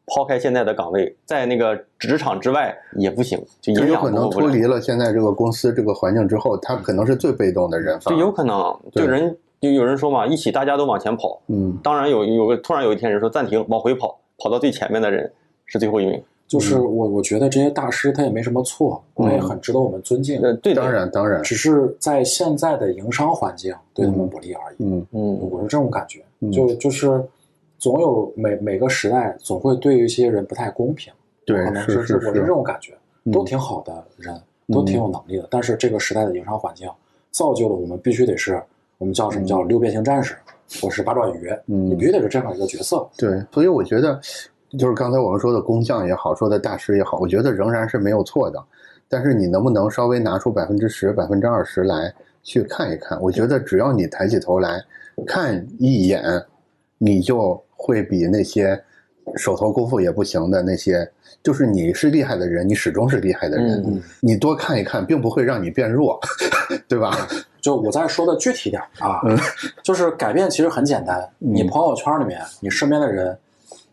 [0.08, 8.00] 抛开现在的岗位，在那个职场之外也不行，就有可能脱离了现在这个公司这个环境之后，他可能是最被动的人。
[8.02, 15.32] 就有可能，就人就有人说嘛，一起大家都往前跑，嗯，当然有有个突然有一天人说暂停，往回跑，跑到最前面的人
[15.66, 16.22] 是最后一名。
[16.48, 20.40] 就是我，我觉得这些大师他也没什么错，他也很值得我们尊敬。
[20.62, 24.76] 对，当然当然，只是在现在的营商环境对他们不利而已。
[24.80, 26.24] 嗯嗯，我是这种感觉。
[26.52, 27.24] 就就是
[27.80, 31.12] 总有每每个时代总会对一些人不太公平。
[31.46, 32.94] 对，可能是是，我是这种感觉。
[33.32, 36.88] 都挺好的人，都挺有能力的，但是这个时代的营商环境
[37.32, 38.62] 造就了我们必须得是。
[38.98, 40.36] 我我们叫什么叫六边形战士，
[40.82, 43.08] 我是八爪鱼，嗯，你必须得是这样一个角色。
[43.16, 44.20] 对，所以我觉得，
[44.78, 48.62] 就是刚才我们说的工匠也好，说的大师也好，我觉得仍然是没有错的。
[49.08, 52.12] 但是你能不能稍微拿出百分之十、百分之二十来
[52.42, 53.22] 去看一看？
[53.22, 54.84] 我觉得只要你抬起头来
[55.28, 56.24] 看一眼，
[56.98, 58.82] 你就会比那些
[59.36, 61.08] 手头功夫也不行的那些，
[61.44, 63.82] 就是你是厉害的人，你始终是厉害的人。
[63.86, 66.20] 嗯你多看一看，并不会让你变弱，
[66.90, 67.16] 对吧？
[67.62, 69.22] 就我再说的具体点啊，
[69.84, 73.38] 就是改变其实很简单，你朋友圈里面，你身边的人。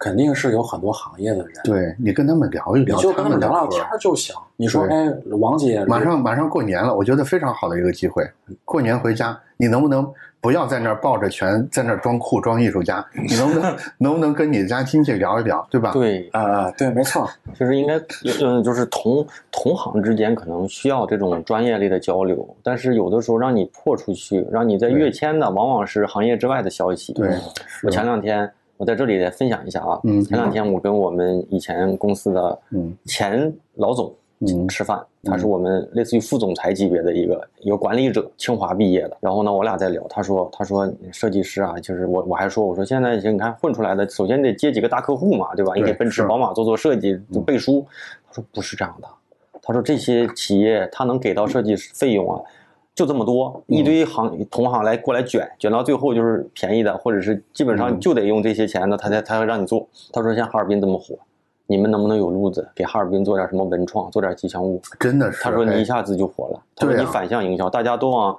[0.03, 4.35] 肯定是有很多行业的人，对你跟他们聊一聊，你就跟他们聊聊天就行。
[4.57, 8.29] 你说，哎，王姐，马上马上过年了，我觉得非常好的一个机会。
[8.65, 10.05] 过年回家，你能不能
[10.41, 13.05] 不要在那儿抱着拳在那儿装酷装艺术家？
[13.15, 15.93] 你能不能 能不能跟你家亲戚聊一聊，对吧？
[15.93, 17.97] 对啊，对，没错，就是应该，
[18.43, 27.13] 嗯，就是同同行之间可能需要这种专业类的交流，但是有的时候让你破出去，让你在跃迁的，往往是行业之外的消息。
[27.13, 27.39] 对，
[27.85, 28.51] 我前两天。
[28.83, 32.59] 我在这里再分享一下啊，前两天我跟我们以前公司的
[33.05, 34.13] 前老总
[34.67, 39.17] 吃饭，他是我们类似于副总裁级别的一个一个管理者，清华毕业的。
[39.21, 45.75] 然后呢，我俩在聊，他说他说设计师啊，就是我我还说我说现在你看混出来的，首先得接几个大客户嘛，对吧？
[45.77, 47.17] 你给奔驰、宝马做做设计
[47.47, 47.87] 背书。
[48.27, 49.07] 他说不是这样的，
[49.63, 52.43] 他说这些企业他能给到设计师费用啊。
[52.95, 59.89] 就这么多，一堆行同行来过来卷，卷到最后就是便宜的，或者是基本上就得用这些钱，那他才他才让你做。
[60.13, 61.17] 他说像哈尔滨这么火，
[61.67, 64.79] 你们能不能有路子给哈尔滨做点什么文创，做点吉祥物？
[65.01, 65.43] 真的是。
[65.43, 66.63] 他说你一下子就火了。
[66.77, 68.37] 他说你反向营销，大家都往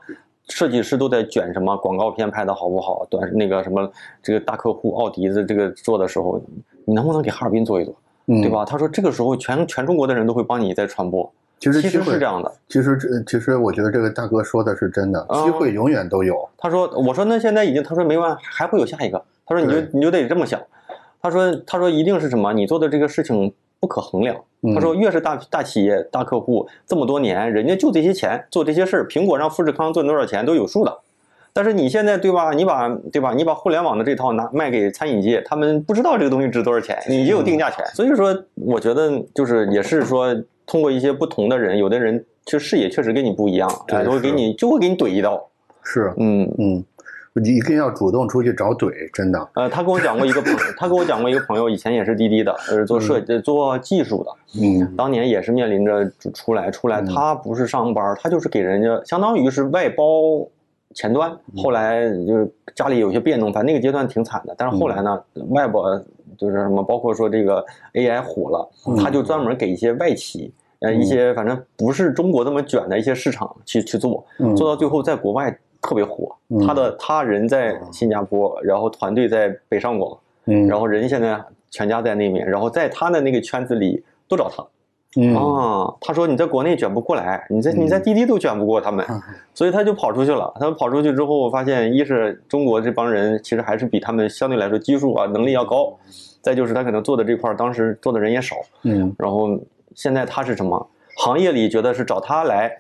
[0.49, 3.91] 设计师都在卷什么广告片拍的好不好，短那个什么
[4.21, 6.39] 这个大客户奥迪的这个做的时候，
[6.85, 7.95] 你能不能给哈尔滨做一做，
[8.27, 8.63] 对吧？
[8.63, 11.27] 他说这个时候全全中国的人都会帮你在传播。
[11.63, 16.49] 其实其实是这样的，其实这其实我觉得这个大哥说的是真的，机会永远都有。
[16.57, 19.23] 他说：“我说那现在已经，他说没完，还会有下一个。
[19.45, 20.59] 他说你就你就得这么想。
[21.21, 22.51] 他说他说一定是什么？
[22.51, 24.35] 你做的这个事情不可衡量。
[24.75, 29.07] 他说越是大大企业大客户这么多年，人家就这些钱做这些事儿。
[29.07, 30.97] 苹果让富士康赚多少钱都有数的。
[31.53, 32.51] 但是你现在对吧？
[32.51, 33.33] 你把对吧？
[33.33, 37.85] 你把互联网的这套拿卖给餐饮界，他们不知道这个东西值多少钱，你就有定价权。
[37.93, 40.35] 所以说，我觉得就是也是说。”
[40.73, 43.69] 通过一些不同的人，有的人其实视野确实跟你不一样，
[44.03, 45.39] 就会给你就会给你怼一刀。
[45.83, 46.51] 是，嗯。
[46.57, 46.83] 嗯，
[47.33, 49.49] 你一定要主动出去找怼，真的。
[49.53, 54.31] 呃，他跟我讲过一个朋友， 他跟我讲过一个朋友，以前也是滴滴的，呃，做设做技术的，
[54.63, 60.03] 嗯，当年也是面临着出来出来，他不是上班，他就是给人家相当于是外包
[60.95, 65.83] 前端，后来就是家里有些变动，反正那个阶段挺惨的，但是后来呢，外部。
[66.35, 67.63] 就是什么，包括说这个
[67.93, 68.67] AI 火了，
[68.97, 70.51] 他就专门给一些外企，
[70.83, 74.23] 呃，一些反正不是中国那么卷的一些市场去去做，
[74.55, 76.35] 做到最后在国外特别火。
[76.67, 80.17] 他的他人在新加坡，然后团队在北上广，
[80.67, 84.63] 然后人现在全家在那边，然后在他的那个圈子里都找他。
[85.37, 89.05] 啊，他说你在国内卷不过来，你在你在滴滴都卷不过他们，
[89.53, 90.51] 所以他就跑出去了。
[90.59, 95.95] 他们跑出去之后，发现一是中国这帮人其实还是比他们相对来说技术啊能力要高，
[96.41, 99.55] 再就是他可能做的这块当时做的人也少，嗯，然后
[99.95, 102.71] 现在他是什么行业里觉得是找他来，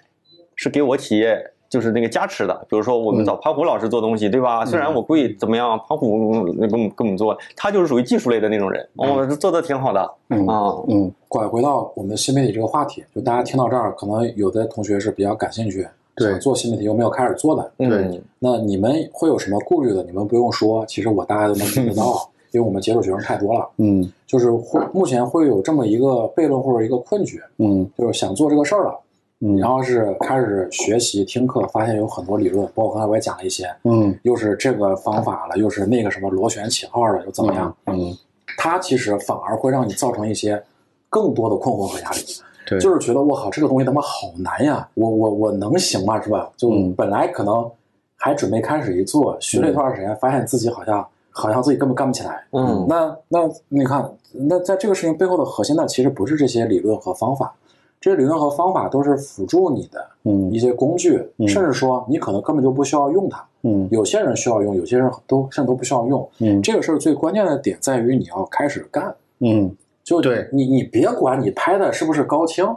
[0.55, 1.49] 是给我企业。
[1.69, 4.63] 就是那个加持的，比如说我们找潘虎老师做东西，对吧？
[4.63, 10.69] 虽然我贵怎么样，潘虎跟跟我们做，他就是属于技术类的那种人，哦，做的挺好的啊。
[10.87, 18.21] 嗯，拐回到我们新媒体这个话题，就大家听到这儿，可能有的同学是比较感兴趣，对，做新媒体又没有开始做的，对。
[18.37, 20.03] 那你们会有什么顾虑的？
[20.03, 23.67] 你们不用说，其实我大概都能听得到， 因为我们接触学生太多了。
[23.77, 28.99] 嗯，就是会目前会有这么一个悖论或者一个困局，嗯，就是想做这个事儿了。
[29.45, 37.75] 嗯然后是开始学习听课，发现有很多理论，包括刚才我也讲了一些，嗯，又是这个方法了，又是那个什么螺旋起号了，又怎么样？
[37.87, 38.15] 嗯，
[38.57, 40.63] 它其实反而会让你造成一些
[41.09, 42.21] 更多的困惑和压力，
[42.65, 46.21] 对，就是觉得我靠，这个东西他妈好难呀，我我我能行吗？
[46.21, 46.49] 是吧？
[46.55, 47.69] 就本来可能
[48.15, 52.45] 还准备开始一做，学了一段时间，发现自己好像好像自己根本干不起来。
[52.51, 57.53] 嗯，那那你看，那在这个事情背后的核心呢，其实不是这些理论和方法。
[57.99, 69.73] 这些理论和方法都是辅助你的，嗯，一些工具，甚至说你可能根本就不需要用它，嗯，有些人需要用，有些人都甚至都不需要用，嗯，这个事儿最关键的点在于你要开始干，嗯，
[70.03, 70.49] 就对。
[70.51, 72.67] 你你别管你拍的是不是高清，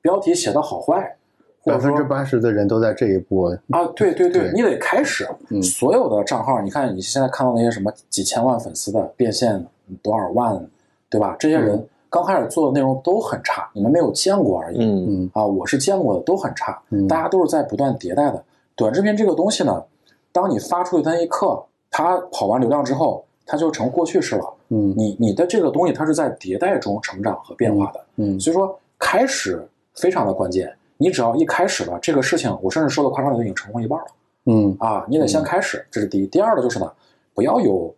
[0.00, 1.16] 标题写的好坏，
[1.64, 5.28] 百分之八十的人都在这一步啊，对对对，你得开始，
[5.62, 9.64] 所有的账号，你看你现在看到那些什么几千万粉丝的变现
[10.02, 10.64] 多少万，
[11.08, 11.36] 对吧？
[11.38, 11.86] 这些人。
[12.14, 14.76] 刚开始做的内容都很差，你们没有见过而已。
[14.84, 16.78] 嗯嗯啊，我是见过的，都很差。
[17.08, 18.44] 大家都是在不断迭代的。
[18.76, 19.82] 短视频这个东西呢，
[20.30, 24.44] 当你发出去的那一刻，它跑完流量之后，它就成过去式了。
[24.68, 28.04] 嗯，你你的这个东西它是在迭代中成长和变化的。
[28.16, 30.70] 嗯，所以说开始非常的关键。
[31.02, 34.06] 你只要一开始了这个事情，我甚至说的夸张点，已经成功一半了。
[34.46, 36.28] 嗯啊，你得先开始，这是第一。
[36.28, 36.88] 第二的就是呢，
[37.34, 37.92] 不要有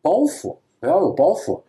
[0.00, 1.60] 包袱，不要有包袱，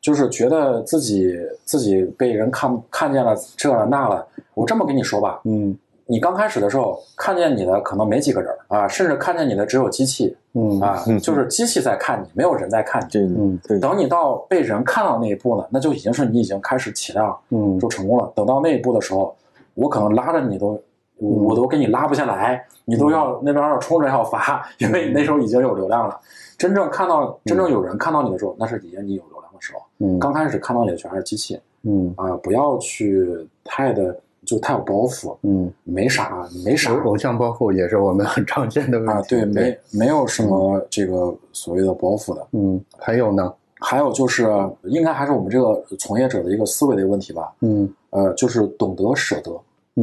[0.00, 4.26] 就是觉得自己自己被人看看见了这了那了。
[4.54, 5.76] 我这么跟你说吧，嗯，
[6.06, 13.18] 你刚开始的时候看见你的可能没几个人啊，甚至看见你的只有机器，嗯啊，就是机器在看你，没有人在看你。
[13.18, 13.78] 嗯对。
[13.78, 18.32] 等你到被人看到那一步呢，那就已经是你已经开始起量，嗯，就成功了。
[18.34, 19.34] 等到那一步的时候。
[19.80, 20.78] 我可能拉着你都，
[21.18, 26.20] 我都给你拉不下来，你都要那边要冲着要发，因为你那时候已经有流量了。
[26.58, 29.80] 真正看到真正有人看到你的时候，那是已经你有流量的时候。
[29.98, 31.58] 嗯，刚开始看到你的全是机器。
[31.82, 33.26] 嗯啊，不要去
[33.64, 34.14] 太的
[34.44, 35.34] 就太有包袱。
[35.40, 36.92] 嗯，没啥，没啥。
[37.04, 39.12] 偶像包袱也是我们很常见的问题。
[39.12, 42.46] 啊，对，没没有什么这个所谓的包袱的。
[42.52, 43.50] 嗯，还有呢？
[43.82, 44.46] 还有就是，
[44.82, 47.50] 应该还是我们这个从业者的一个思维的一个问题吧。
[47.60, 49.50] 嗯，呃，就是懂得舍得。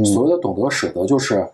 [0.03, 1.47] 所谓的懂得舍得，就是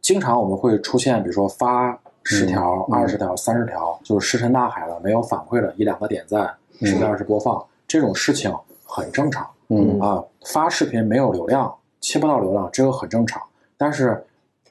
[0.00, 8.50] 经常我们会出现，比如说发十条、二十条、三十条，就是石沉大海了，没有反馈了，一两个点赞，十个二十播放，这种事情
[8.84, 9.46] 很正常。
[9.68, 13.42] 嗯啊，发视频没有流量，切不到流量，这个很正常。
[13.76, 14.24] 但是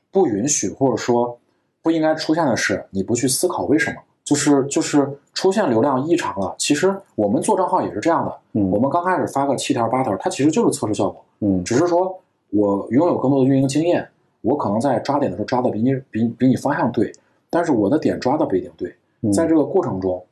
[0.10, 1.38] 不允许或者说
[1.82, 6.56] 不应该出现的是，你不去思考为什么，就是就是出现流量异常了。
[6.58, 12.20] 其实我们做账号也是这样的，嗯，我们刚开始发个七条八条，它其实就是测试效果，嗯，只是说。
[12.54, 14.08] 我拥有更多的运营经验，
[14.42, 17.12] 我可能在抓点的时候抓的比你比比你方向对，
[17.50, 18.96] 但是我的点抓的不一定对。
[19.34, 20.24] 在这个过程中，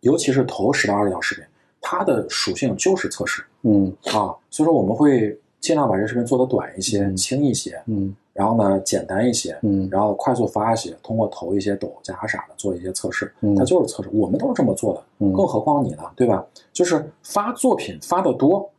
[0.00, 1.44] 尤其是头十到二十条视频，
[1.80, 16.46] 它的属性就是测试，嗯啊，所以说我们会尽量把这视频做的短一些、轻一些，嗯，然后呢简单一些，嗯，然后快速发一些，通过投一些抖加啥的做一些测试，嗯，它就是测试，我们都是这么做的，嗯，更何况你呢，对吧？
[16.72, 18.70] 就是发作品发的多。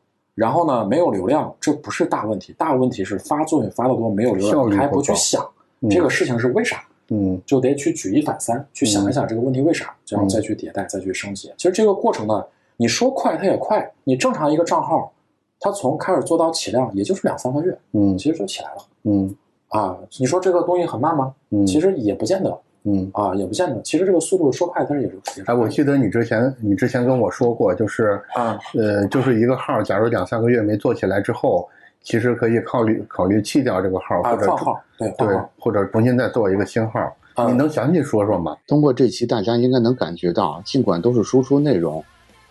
[0.41, 5.47] 然后呢，没有流量，这不是大问题，大问题是发作品发的多没有流量，你还不去想
[5.87, 6.83] 这个事情是为啥？
[7.09, 11.53] 嗯，就得去举一反三，去想一想这个问题为啥，然后再去迭代，再去升级。
[11.57, 12.43] 其实这个过程呢，
[12.75, 15.13] 你说快它也快，你正常一个账号，
[15.59, 19.35] 它从开始做到起量也就是两三个月，嗯，其实就起来了，嗯，
[19.67, 21.35] 啊，你说这个东西很慢吗？
[21.51, 22.57] 嗯，其实也不见得。
[22.83, 23.81] 嗯啊，也不见得。
[23.83, 25.43] 其实这个速度说快，但是也是。
[25.45, 31.69] 哎，我记得你之前你之前跟我说过，就是啊，呃，就是一个号，假如两三个月没做起来之后，
[32.01, 35.27] 其实可以考虑考虑弃掉这个号，或者换号，对对，
[35.59, 37.15] 或者重新再做一个新号。
[37.47, 38.57] 你能详细说说吗？
[38.67, 42.03] 通过这期，大家应该能感觉到，尽管都是输出内容，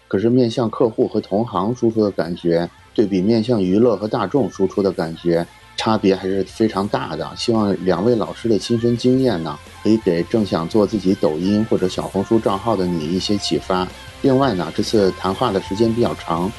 [0.09, 5.47] 可是面向客户和同行输出的感觉，对比面向娱乐和大众输出的感觉。
[5.81, 13.89] 差别还是非常大的，希望两位老师的亲身经验呢，可以给正想做自己抖音或者小红书账号的你一些启发。
[14.21, 16.53] 另外呢，这次谈话的时间比较长，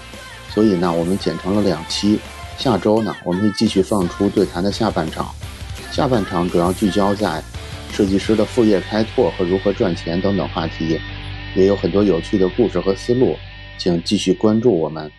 [0.50, 2.20] 所以呢，我们剪成了两期。
[2.58, 5.30] 下周呢，我们会继续放出对谈的下半场。
[5.92, 7.44] 下半场主要聚焦在
[7.92, 11.00] 设计师的副业开拓和如何赚钱等等话题，
[11.56, 13.38] 也有很多有趣的故事和思路，
[13.78, 15.12] 请继续关注我们。